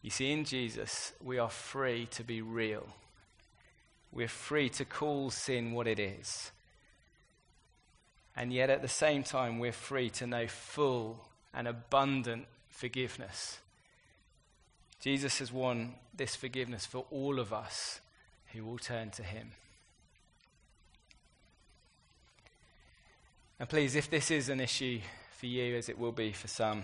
You 0.02 0.10
see, 0.10 0.32
in 0.32 0.44
Jesus, 0.44 1.14
we 1.24 1.38
are 1.38 1.52
free 1.52 2.08
to 2.14 2.24
be 2.24 2.42
real. 2.42 2.88
We're 4.12 4.28
free 4.28 4.70
to 4.70 4.84
call 4.84 5.30
sin 5.30 5.74
what 5.74 5.86
it 5.86 6.00
is. 6.00 6.50
And 8.36 8.52
yet, 8.52 8.72
at 8.72 8.82
the 8.82 8.88
same 8.88 9.22
time, 9.22 9.60
we're 9.60 9.72
free 9.72 10.10
to 10.10 10.26
know 10.26 10.48
full 10.48 11.28
and 11.54 11.68
abundant 11.68 12.48
forgiveness. 12.70 13.60
Jesus 15.02 15.40
has 15.40 15.52
won 15.52 15.96
this 16.16 16.36
forgiveness 16.36 16.86
for 16.86 17.06
all 17.10 17.40
of 17.40 17.52
us 17.52 18.00
who 18.54 18.64
will 18.64 18.78
turn 18.78 19.10
to 19.12 19.24
him. 19.24 19.52
And 23.60 23.68
please, 23.68 23.96
if 23.96 24.10
this 24.10 24.30
is 24.30 24.50
an 24.50 24.60
issue 24.60 25.00
for 25.40 25.48
you, 25.48 25.76
as 25.76 25.90
it 25.90 25.98
will 25.98 26.12
be 26.12 26.32
for 26.32 26.48
some, 26.48 26.84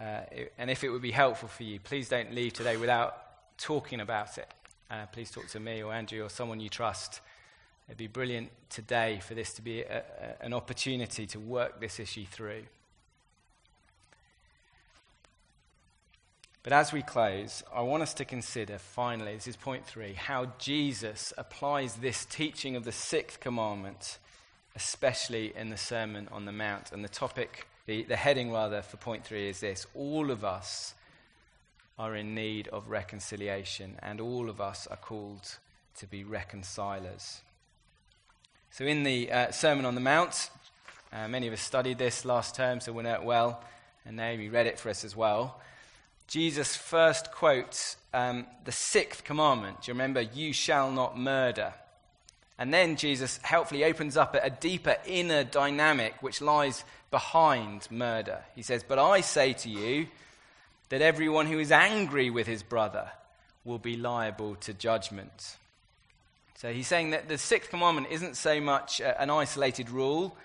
uh, 0.00 0.20
and 0.58 0.70
if 0.70 0.84
it 0.84 0.90
would 0.90 1.02
be 1.02 1.10
helpful 1.10 1.48
for 1.48 1.64
you, 1.64 1.80
please 1.80 2.08
don't 2.08 2.32
leave 2.32 2.52
today 2.52 2.76
without 2.76 3.16
talking 3.58 4.00
about 4.00 4.38
it. 4.38 4.48
Uh, 4.88 5.06
please 5.12 5.30
talk 5.30 5.48
to 5.48 5.60
me 5.60 5.82
or 5.82 5.92
Andrew 5.92 6.24
or 6.24 6.28
someone 6.28 6.60
you 6.60 6.68
trust. 6.68 7.20
It'd 7.88 7.98
be 7.98 8.06
brilliant 8.06 8.50
today 8.68 9.18
for 9.20 9.34
this 9.34 9.52
to 9.54 9.62
be 9.62 9.82
a, 9.82 9.98
a, 9.98 10.44
an 10.44 10.52
opportunity 10.52 11.26
to 11.26 11.40
work 11.40 11.80
this 11.80 11.98
issue 11.98 12.26
through. 12.26 12.62
But 16.62 16.74
as 16.74 16.92
we 16.92 17.00
close, 17.00 17.62
I 17.74 17.80
want 17.80 18.02
us 18.02 18.12
to 18.14 18.26
consider 18.26 18.78
finally, 18.78 19.34
this 19.34 19.46
is 19.46 19.56
point 19.56 19.86
three, 19.86 20.12
how 20.12 20.52
Jesus 20.58 21.32
applies 21.38 21.94
this 21.94 22.26
teaching 22.26 22.76
of 22.76 22.84
the 22.84 22.92
sixth 22.92 23.40
commandment, 23.40 24.18
especially 24.76 25.54
in 25.56 25.70
the 25.70 25.78
Sermon 25.78 26.28
on 26.30 26.44
the 26.44 26.52
Mount. 26.52 26.92
And 26.92 27.02
the 27.02 27.08
topic, 27.08 27.66
the, 27.86 28.02
the 28.02 28.16
heading 28.16 28.52
rather, 28.52 28.82
for 28.82 28.98
point 28.98 29.24
three 29.24 29.48
is 29.48 29.60
this 29.60 29.86
All 29.94 30.30
of 30.30 30.44
us 30.44 30.92
are 31.98 32.14
in 32.14 32.34
need 32.34 32.68
of 32.68 32.90
reconciliation, 32.90 33.96
and 34.02 34.20
all 34.20 34.50
of 34.50 34.60
us 34.60 34.86
are 34.86 34.98
called 34.98 35.56
to 35.96 36.06
be 36.06 36.24
reconcilers. 36.24 37.40
So, 38.70 38.84
in 38.84 39.02
the 39.02 39.32
uh, 39.32 39.50
Sermon 39.50 39.86
on 39.86 39.94
the 39.94 40.00
Mount, 40.02 40.50
uh, 41.10 41.26
many 41.26 41.46
of 41.46 41.54
us 41.54 41.62
studied 41.62 41.96
this 41.96 42.26
last 42.26 42.54
term, 42.54 42.80
so 42.80 42.92
we 42.92 43.02
know 43.02 43.14
it 43.14 43.24
well, 43.24 43.64
and 44.04 44.16
Naomi 44.16 44.50
read 44.50 44.66
it 44.66 44.78
for 44.78 44.90
us 44.90 45.04
as 45.04 45.16
well. 45.16 45.58
Jesus 46.30 46.76
first 46.76 47.32
quotes 47.32 47.96
um, 48.14 48.46
the 48.64 48.70
sixth 48.70 49.24
commandment. 49.24 49.82
Do 49.82 49.90
you 49.90 49.94
remember? 49.94 50.20
You 50.20 50.52
shall 50.52 50.92
not 50.92 51.18
murder. 51.18 51.74
And 52.56 52.72
then 52.72 52.94
Jesus 52.94 53.40
helpfully 53.42 53.82
opens 53.82 54.16
up 54.16 54.36
a 54.40 54.48
deeper 54.48 54.96
inner 55.06 55.42
dynamic 55.42 56.14
which 56.20 56.40
lies 56.40 56.84
behind 57.10 57.88
murder. 57.90 58.44
He 58.54 58.62
says, 58.62 58.84
But 58.86 59.00
I 59.00 59.22
say 59.22 59.54
to 59.54 59.68
you 59.68 60.06
that 60.90 61.02
everyone 61.02 61.46
who 61.46 61.58
is 61.58 61.72
angry 61.72 62.30
with 62.30 62.46
his 62.46 62.62
brother 62.62 63.10
will 63.64 63.78
be 63.78 63.96
liable 63.96 64.54
to 64.54 64.72
judgment. 64.72 65.56
So 66.58 66.72
he's 66.72 66.86
saying 66.86 67.10
that 67.10 67.28
the 67.28 67.38
sixth 67.38 67.70
commandment 67.70 68.06
isn't 68.08 68.36
so 68.36 68.60
much 68.60 69.00
an 69.00 69.30
isolated 69.30 69.90
rule 69.90 70.36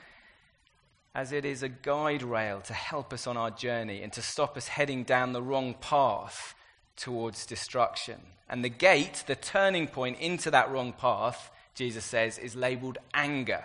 as 1.16 1.32
it 1.32 1.46
is 1.46 1.64
a 1.64 1.70
guide 1.70 2.22
rail 2.22 2.60
to 2.60 2.74
help 2.74 3.14
us 3.14 3.26
on 3.26 3.38
our 3.38 3.50
journey 3.50 4.04
and 4.04 4.12
to 4.12 4.22
stop 4.22 4.58
us 4.58 4.68
heading 4.68 5.06
down 5.06 5.32
the 5.32 5.42
wrong 5.42 5.74
path 5.80 6.54
towards 6.98 7.46
destruction. 7.46 8.20
And 8.50 8.66
the 8.66 8.70
gate, 8.70 9.24
the 9.26 9.36
turning 9.36 9.88
point 9.88 10.20
into 10.20 10.52
that 10.52 10.70
wrong 10.70 10.92
path, 10.92 11.50
Jesus 11.74 12.04
says, 12.04 12.38
is 12.38 12.58
labeled 12.58 12.98
anger. 13.14 13.64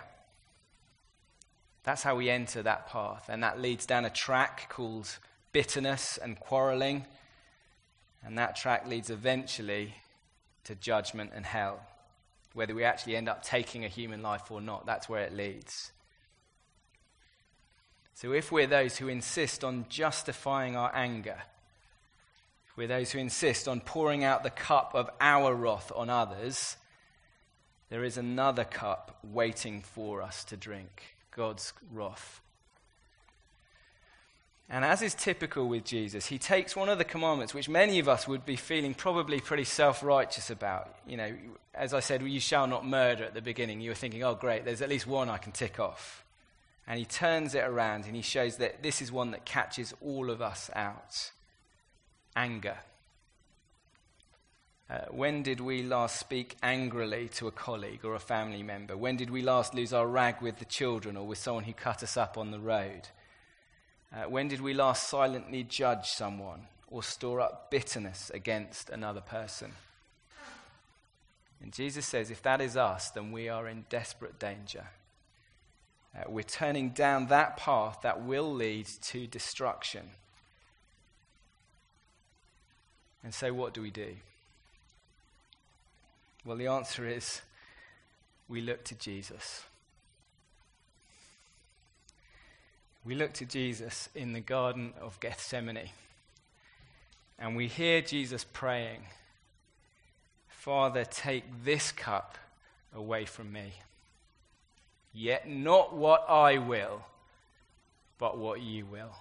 That's 1.83 2.03
how 2.03 2.15
we 2.15 2.29
enter 2.29 2.63
that 2.63 2.87
path. 2.87 3.25
And 3.27 3.43
that 3.43 3.59
leads 3.59 3.85
down 3.85 4.05
a 4.05 4.09
track 4.09 4.69
called 4.69 5.17
bitterness 5.51 6.17
and 6.17 6.39
quarreling. 6.39 7.05
And 8.23 8.37
that 8.37 8.55
track 8.55 8.87
leads 8.87 9.09
eventually 9.09 9.93
to 10.63 10.75
judgment 10.75 11.31
and 11.35 11.45
hell. 11.45 11.81
Whether 12.53 12.73
we 12.73 12.85
actually 12.85 13.17
end 13.17 13.27
up 13.27 13.43
taking 13.43 13.83
a 13.83 13.89
human 13.89 14.21
life 14.21 14.49
or 14.51 14.61
not, 14.61 14.85
that's 14.85 15.09
where 15.09 15.23
it 15.23 15.35
leads. 15.35 15.91
So 18.13 18.33
if 18.33 18.51
we're 18.51 18.67
those 18.67 18.97
who 18.97 19.07
insist 19.07 19.63
on 19.63 19.85
justifying 19.89 20.75
our 20.75 20.91
anger, 20.93 21.37
if 22.67 22.77
we're 22.77 22.87
those 22.87 23.11
who 23.11 23.19
insist 23.19 23.67
on 23.67 23.81
pouring 23.81 24.23
out 24.23 24.43
the 24.43 24.49
cup 24.49 24.91
of 24.93 25.09
our 25.19 25.53
wrath 25.53 25.91
on 25.95 26.09
others, 26.09 26.77
there 27.89 28.03
is 28.03 28.17
another 28.17 28.63
cup 28.63 29.17
waiting 29.23 29.81
for 29.81 30.21
us 30.21 30.43
to 30.45 30.57
drink 30.57 31.15
God's 31.31 31.73
wrath. 31.91 32.41
And 34.69 34.85
as 34.85 35.01
is 35.01 35.13
typical 35.13 35.67
with 35.67 35.83
Jesus, 35.83 36.27
he 36.27 36.37
takes 36.37 36.77
one 36.77 36.87
of 36.87 36.97
the 36.97 37.03
commandments, 37.03 37.53
which 37.53 37.67
many 37.67 37.99
of 37.99 38.07
us 38.07 38.25
would 38.25 38.45
be 38.45 38.55
feeling 38.55 38.93
probably 38.93 39.41
pretty 39.41 39.65
self 39.65 40.01
righteous 40.01 40.49
about. 40.49 40.95
You 41.05 41.17
know, 41.17 41.33
as 41.73 41.93
I 41.93 41.99
said, 41.99 42.21
you 42.21 42.39
shall 42.39 42.67
not 42.67 42.87
murder 42.87 43.25
at 43.25 43.33
the 43.33 43.41
beginning. 43.41 43.81
You 43.81 43.89
were 43.89 43.95
thinking, 43.95 44.23
oh, 44.23 44.35
great, 44.35 44.63
there's 44.63 44.81
at 44.81 44.87
least 44.87 45.05
one 45.05 45.27
I 45.27 45.37
can 45.37 45.51
tick 45.51 45.77
off. 45.77 46.23
And 46.87 46.99
he 46.99 47.05
turns 47.05 47.55
it 47.55 47.63
around 47.63 48.05
and 48.05 48.15
he 48.15 48.21
shows 48.21 48.57
that 48.57 48.83
this 48.83 49.01
is 49.01 49.11
one 49.11 49.31
that 49.31 49.45
catches 49.45 49.93
all 50.01 50.29
of 50.29 50.41
us 50.41 50.69
out 50.75 51.31
anger. 52.35 52.77
Uh, 54.89 55.05
when 55.09 55.41
did 55.41 55.61
we 55.61 55.83
last 55.83 56.19
speak 56.19 56.57
angrily 56.61 57.29
to 57.29 57.47
a 57.47 57.51
colleague 57.51 58.03
or 58.03 58.13
a 58.13 58.19
family 58.19 58.61
member? 58.61 58.97
When 58.97 59.15
did 59.15 59.29
we 59.29 59.41
last 59.41 59.73
lose 59.73 59.93
our 59.93 60.07
rag 60.07 60.41
with 60.41 60.59
the 60.59 60.65
children 60.65 61.15
or 61.15 61.25
with 61.25 61.37
someone 61.37 61.63
who 61.63 61.73
cut 61.73 62.03
us 62.03 62.17
up 62.17 62.37
on 62.37 62.51
the 62.51 62.59
road? 62.59 63.07
Uh, 64.13 64.23
when 64.23 64.49
did 64.49 64.59
we 64.59 64.73
last 64.73 65.07
silently 65.07 65.63
judge 65.63 66.07
someone 66.07 66.67
or 66.87 67.03
store 67.03 67.39
up 67.39 67.71
bitterness 67.71 68.31
against 68.33 68.89
another 68.89 69.21
person? 69.21 69.71
And 71.61 71.71
Jesus 71.71 72.05
says, 72.05 72.29
if 72.29 72.41
that 72.41 72.59
is 72.59 72.75
us, 72.75 73.11
then 73.11 73.31
we 73.31 73.47
are 73.47 73.69
in 73.69 73.85
desperate 73.89 74.39
danger. 74.39 74.87
Uh, 76.15 76.23
we're 76.27 76.43
turning 76.43 76.89
down 76.89 77.27
that 77.27 77.57
path 77.57 77.99
that 78.03 78.21
will 78.23 78.53
lead 78.53 78.85
to 79.01 79.27
destruction. 79.27 80.09
And 83.23 83.33
so, 83.33 83.53
what 83.53 83.73
do 83.73 83.81
we 83.81 83.91
do? 83.91 84.15
Well, 86.43 86.57
the 86.57 86.67
answer 86.67 87.07
is 87.07 87.41
we 88.49 88.61
look 88.61 88.83
to 88.85 88.95
Jesus. 88.95 89.63
We 93.03 93.15
look 93.15 93.33
to 93.33 93.45
Jesus 93.45 94.09
in 94.13 94.33
the 94.33 94.39
Garden 94.41 94.93
of 94.99 95.19
Gethsemane. 95.19 95.89
And 97.39 97.55
we 97.55 97.67
hear 97.67 98.01
Jesus 98.01 98.45
praying, 98.53 99.05
Father, 100.47 101.05
take 101.05 101.43
this 101.63 101.91
cup 101.91 102.37
away 102.93 103.25
from 103.25 103.51
me. 103.51 103.73
Yet 105.13 105.49
not 105.49 105.95
what 105.95 106.25
I 106.29 106.57
will, 106.57 107.03
but 108.17 108.37
what 108.37 108.61
you 108.61 108.85
will. 108.85 109.15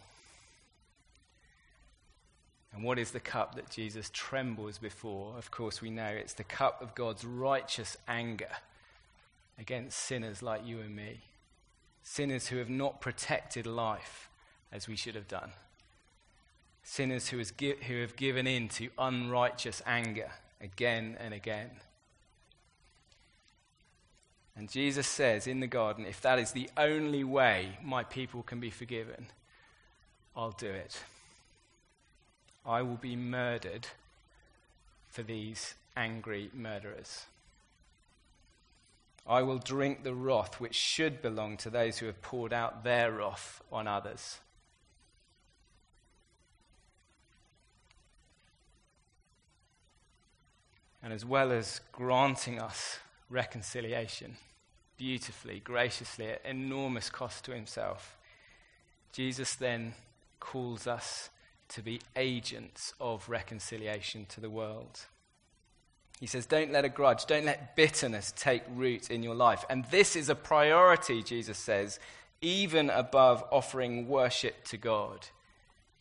And 2.73 2.85
what 2.85 2.99
is 2.99 3.11
the 3.11 3.21
cup 3.21 3.57
that 3.57 3.71
Jesus 3.71 4.11
trembles 4.13 4.79
before? 4.79 5.37
Of 5.37 5.51
course, 5.51 5.83
we 5.83 5.91
know 5.91 6.07
it's 6.07 6.35
the 6.35 6.45
cup 6.45 6.81
of 6.81 6.95
God's 6.95 7.25
righteous 7.25 7.97
anger 8.07 8.51
against 9.59 9.99
sinners 9.99 10.43
like 10.43 10.65
you 10.65 10.81
and 10.81 10.95
me. 10.95 11.21
Sinners 12.03 12.47
who 12.47 12.59
have 12.59 12.71
not 12.71 13.01
protected 13.01 13.67
life 13.67 14.29
as 14.73 14.87
we 14.87 14.97
should 14.97 15.17
have 15.17 15.29
done. 15.29 15.51
Sinners 16.83 17.29
who, 17.29 17.43
who 17.87 18.01
have 18.01 18.17
given 18.17 18.47
in 18.47 18.69
to 18.69 18.89
unrighteous 18.99 19.83
anger 19.85 20.31
again 20.61 21.17
and 21.19 21.35
again. 21.35 21.71
And 24.61 24.69
Jesus 24.69 25.07
says 25.07 25.47
in 25.47 25.61
the 25.61 25.67
garden, 25.67 26.05
if 26.05 26.21
that 26.21 26.39
is 26.39 26.53
the 26.53 26.69
only 26.77 27.25
way 27.25 27.79
my 27.83 28.05
people 28.05 28.43
can 28.43 28.61
be 28.61 28.69
forgiven, 28.69 29.29
I'll 30.37 30.51
do 30.51 30.69
it. 30.69 31.03
I 32.67 32.83
will 32.83 32.99
be 32.99 33.17
murdered 33.17 33.87
for 35.09 35.23
these 35.23 35.77
angry 35.97 36.51
murderers. 36.53 37.25
I 39.27 39.41
will 39.41 39.57
drink 39.57 40.03
the 40.03 40.15
wrath 40.15 40.61
which 40.61 40.75
should 40.75 41.23
belong 41.23 41.57
to 41.57 41.71
those 41.71 41.97
who 41.97 42.05
have 42.05 42.21
poured 42.21 42.53
out 42.53 42.85
their 42.85 43.13
wrath 43.13 43.63
on 43.73 43.89
others. 43.89 44.41
And 51.03 51.15
as 51.15 51.25
well 51.25 51.51
as 51.51 51.81
granting 51.93 52.61
us 52.61 52.99
reconciliation 53.31 54.37
beautifully, 55.01 55.61
graciously, 55.65 56.29
at 56.29 56.45
enormous 56.45 57.09
cost 57.09 57.47
to 57.47 57.55
himself, 57.55 58.19
Jesus 59.13 59.55
then 59.55 59.95
calls 60.41 60.87
us 60.87 61.31
to 61.71 61.81
be 61.81 62.03
agents 62.17 62.93
of 63.01 63.27
reconciliation 63.27 64.27
to 64.29 64.43
the 64.43 64.51
world. 64.51 65.01
He 66.21 66.27
says, 66.27 66.45
Don't 66.45 66.71
let 66.71 66.85
a 66.85 66.91
grudge, 66.91 67.25
don't 67.25 67.47
let 67.47 67.77
bitterness 67.77 68.35
take 68.37 68.63
root 68.75 69.11
in 69.11 69.23
your 69.23 69.35
life. 69.35 69.65
And 69.71 69.87
this 69.87 70.17
is 70.17 70.29
a 70.29 70.35
priority, 70.35 71.23
Jesus 71.23 71.57
says, 71.57 71.99
even 72.43 72.91
above 72.91 73.43
offering 73.51 74.07
worship 74.07 74.65
to 74.65 74.77
God. 74.77 75.29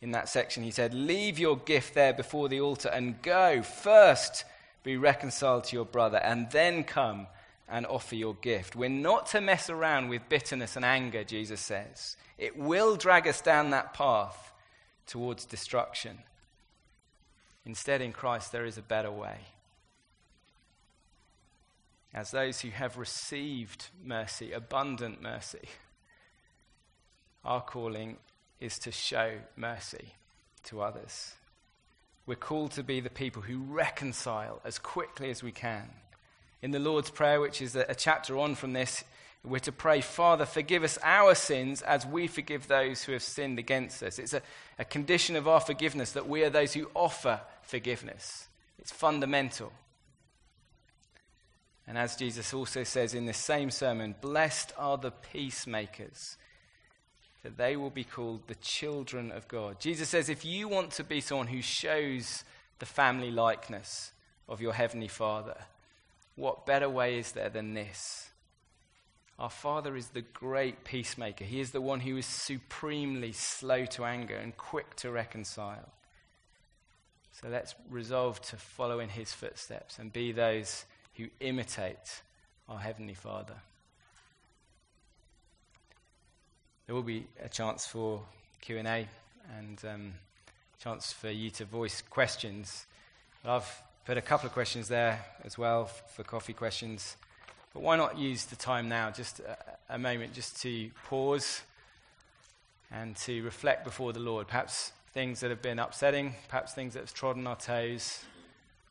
In 0.02 0.10
that 0.10 0.28
section, 0.28 0.62
he 0.62 0.70
said, 0.70 0.92
Leave 0.92 1.38
your 1.38 1.56
gift 1.56 1.94
there 1.94 2.12
before 2.12 2.50
the 2.50 2.60
altar 2.60 2.90
and 2.90 3.22
go. 3.22 3.62
First, 3.62 4.44
be 4.82 4.98
reconciled 4.98 5.64
to 5.64 5.76
your 5.76 5.86
brother, 5.86 6.18
and 6.18 6.50
then 6.50 6.84
come 6.84 7.28
and 7.70 7.86
offer 7.86 8.16
your 8.16 8.34
gift. 8.34 8.74
We're 8.74 8.88
not 8.88 9.26
to 9.28 9.40
mess 9.40 9.70
around 9.70 10.08
with 10.08 10.28
bitterness 10.28 10.76
and 10.76 10.84
anger, 10.84 11.24
Jesus 11.24 11.60
says. 11.60 12.16
It 12.36 12.58
will 12.58 12.96
drag 12.96 13.28
us 13.28 13.40
down 13.40 13.70
that 13.70 13.94
path 13.94 14.52
towards 15.06 15.44
destruction. 15.44 16.18
Instead, 17.64 18.00
in 18.00 18.12
Christ, 18.12 18.52
there 18.52 18.64
is 18.64 18.78
a 18.78 18.82
better 18.82 19.10
way. 19.10 19.38
As 22.12 22.32
those 22.32 22.60
who 22.60 22.70
have 22.70 22.98
received 22.98 23.88
mercy, 24.04 24.52
abundant 24.52 25.22
mercy, 25.22 25.68
our 27.44 27.60
calling 27.60 28.16
is 28.58 28.78
to 28.80 28.90
show 28.90 29.34
mercy 29.56 30.14
to 30.64 30.80
others. 30.80 31.34
We're 32.26 32.34
called 32.34 32.72
to 32.72 32.82
be 32.82 33.00
the 33.00 33.10
people 33.10 33.42
who 33.42 33.58
reconcile 33.58 34.60
as 34.64 34.78
quickly 34.78 35.30
as 35.30 35.42
we 35.42 35.52
can. 35.52 35.88
In 36.62 36.72
the 36.72 36.78
Lord's 36.78 37.10
Prayer, 37.10 37.40
which 37.40 37.62
is 37.62 37.74
a, 37.74 37.94
chapter 37.94 38.38
on 38.38 38.54
from 38.54 38.72
this, 38.72 39.02
we're 39.42 39.60
to 39.60 39.72
pray, 39.72 40.02
Father, 40.02 40.44
forgive 40.44 40.84
us 40.84 40.98
our 41.02 41.34
sins 41.34 41.80
as 41.80 42.04
we 42.04 42.26
forgive 42.26 42.68
those 42.68 43.02
who 43.02 43.12
have 43.12 43.22
sinned 43.22 43.58
against 43.58 44.02
us. 44.02 44.18
It's 44.18 44.34
a, 44.34 44.42
a 44.78 44.84
condition 44.84 45.36
of 45.36 45.48
our 45.48 45.60
forgiveness 45.60 46.12
that 46.12 46.28
we 46.28 46.44
are 46.44 46.50
those 46.50 46.74
who 46.74 46.90
offer 46.94 47.40
forgiveness. 47.62 48.48
It's 48.78 48.92
fundamental. 48.92 49.72
And 51.86 51.96
as 51.96 52.16
Jesus 52.16 52.52
also 52.52 52.84
says 52.84 53.14
in 53.14 53.24
this 53.24 53.38
same 53.38 53.70
sermon, 53.70 54.14
blessed 54.20 54.72
are 54.76 54.98
the 54.98 55.10
peacemakers, 55.10 56.36
that 57.42 57.56
they 57.56 57.76
will 57.76 57.90
be 57.90 58.04
called 58.04 58.46
the 58.46 58.54
children 58.56 59.32
of 59.32 59.48
God. 59.48 59.80
Jesus 59.80 60.10
says, 60.10 60.28
if 60.28 60.44
you 60.44 60.68
want 60.68 60.90
to 60.92 61.04
be 61.04 61.22
someone 61.22 61.46
who 61.46 61.62
shows 61.62 62.44
the 62.78 62.86
family 62.86 63.30
likeness 63.30 64.12
of 64.48 64.60
your 64.60 64.74
heavenly 64.74 65.08
Father, 65.08 65.56
what 66.36 66.66
better 66.66 66.88
way 66.88 67.18
is 67.18 67.32
there 67.32 67.50
than 67.50 67.74
this? 67.74 68.30
Our 69.38 69.50
Father 69.50 69.96
is 69.96 70.08
the 70.08 70.20
great 70.20 70.84
peacemaker. 70.84 71.44
He 71.44 71.60
is 71.60 71.70
the 71.70 71.80
one 71.80 72.00
who 72.00 72.18
is 72.18 72.26
supremely 72.26 73.32
slow 73.32 73.86
to 73.86 74.04
anger 74.04 74.36
and 74.36 74.54
quick 74.56 74.96
to 74.96 75.10
reconcile. 75.10 75.88
So 77.32 77.48
let's 77.48 77.74
resolve 77.88 78.42
to 78.42 78.56
follow 78.56 79.00
in 79.00 79.08
his 79.08 79.32
footsteps 79.32 79.98
and 79.98 80.12
be 80.12 80.32
those 80.32 80.84
who 81.16 81.28
imitate 81.40 82.22
our 82.68 82.78
Heavenly 82.78 83.14
Father. 83.14 83.54
There 86.86 86.94
will 86.94 87.02
be 87.02 87.26
a 87.42 87.48
chance 87.48 87.86
for 87.86 88.20
Q&A 88.60 89.08
and 89.56 89.84
um, 89.88 90.12
chance 90.82 91.12
for 91.12 91.30
you 91.30 91.50
to 91.50 91.64
voice 91.64 92.02
questions. 92.02 92.84
I've 93.44 93.82
put 94.10 94.18
a 94.18 94.20
couple 94.20 94.44
of 94.44 94.52
questions 94.52 94.88
there 94.88 95.24
as 95.44 95.56
well 95.56 95.84
for 95.84 96.24
coffee 96.24 96.52
questions. 96.52 97.14
But 97.72 97.84
why 97.84 97.94
not 97.94 98.18
use 98.18 98.44
the 98.46 98.56
time 98.56 98.88
now, 98.88 99.12
just 99.12 99.38
a, 99.38 99.56
a 99.88 99.98
moment, 100.00 100.32
just 100.32 100.60
to 100.62 100.90
pause 101.04 101.62
and 102.90 103.14
to 103.18 103.40
reflect 103.44 103.84
before 103.84 104.12
the 104.12 104.18
Lord? 104.18 104.48
Perhaps 104.48 104.90
things 105.14 105.38
that 105.38 105.50
have 105.50 105.62
been 105.62 105.78
upsetting, 105.78 106.34
perhaps 106.48 106.74
things 106.74 106.94
that 106.94 107.04
have 107.04 107.14
trodden 107.14 107.46
our 107.46 107.54
toes. 107.54 108.24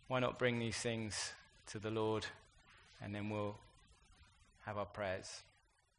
Why 0.08 0.22
not 0.22 0.40
bring 0.40 0.58
these 0.58 0.78
things 0.78 1.34
to 1.72 1.80
the 1.80 1.92
Lord 1.92 2.26
and 3.04 3.14
then 3.14 3.30
we'll 3.30 3.58
have 4.66 4.78
our 4.78 4.86
prayers? 4.86 5.42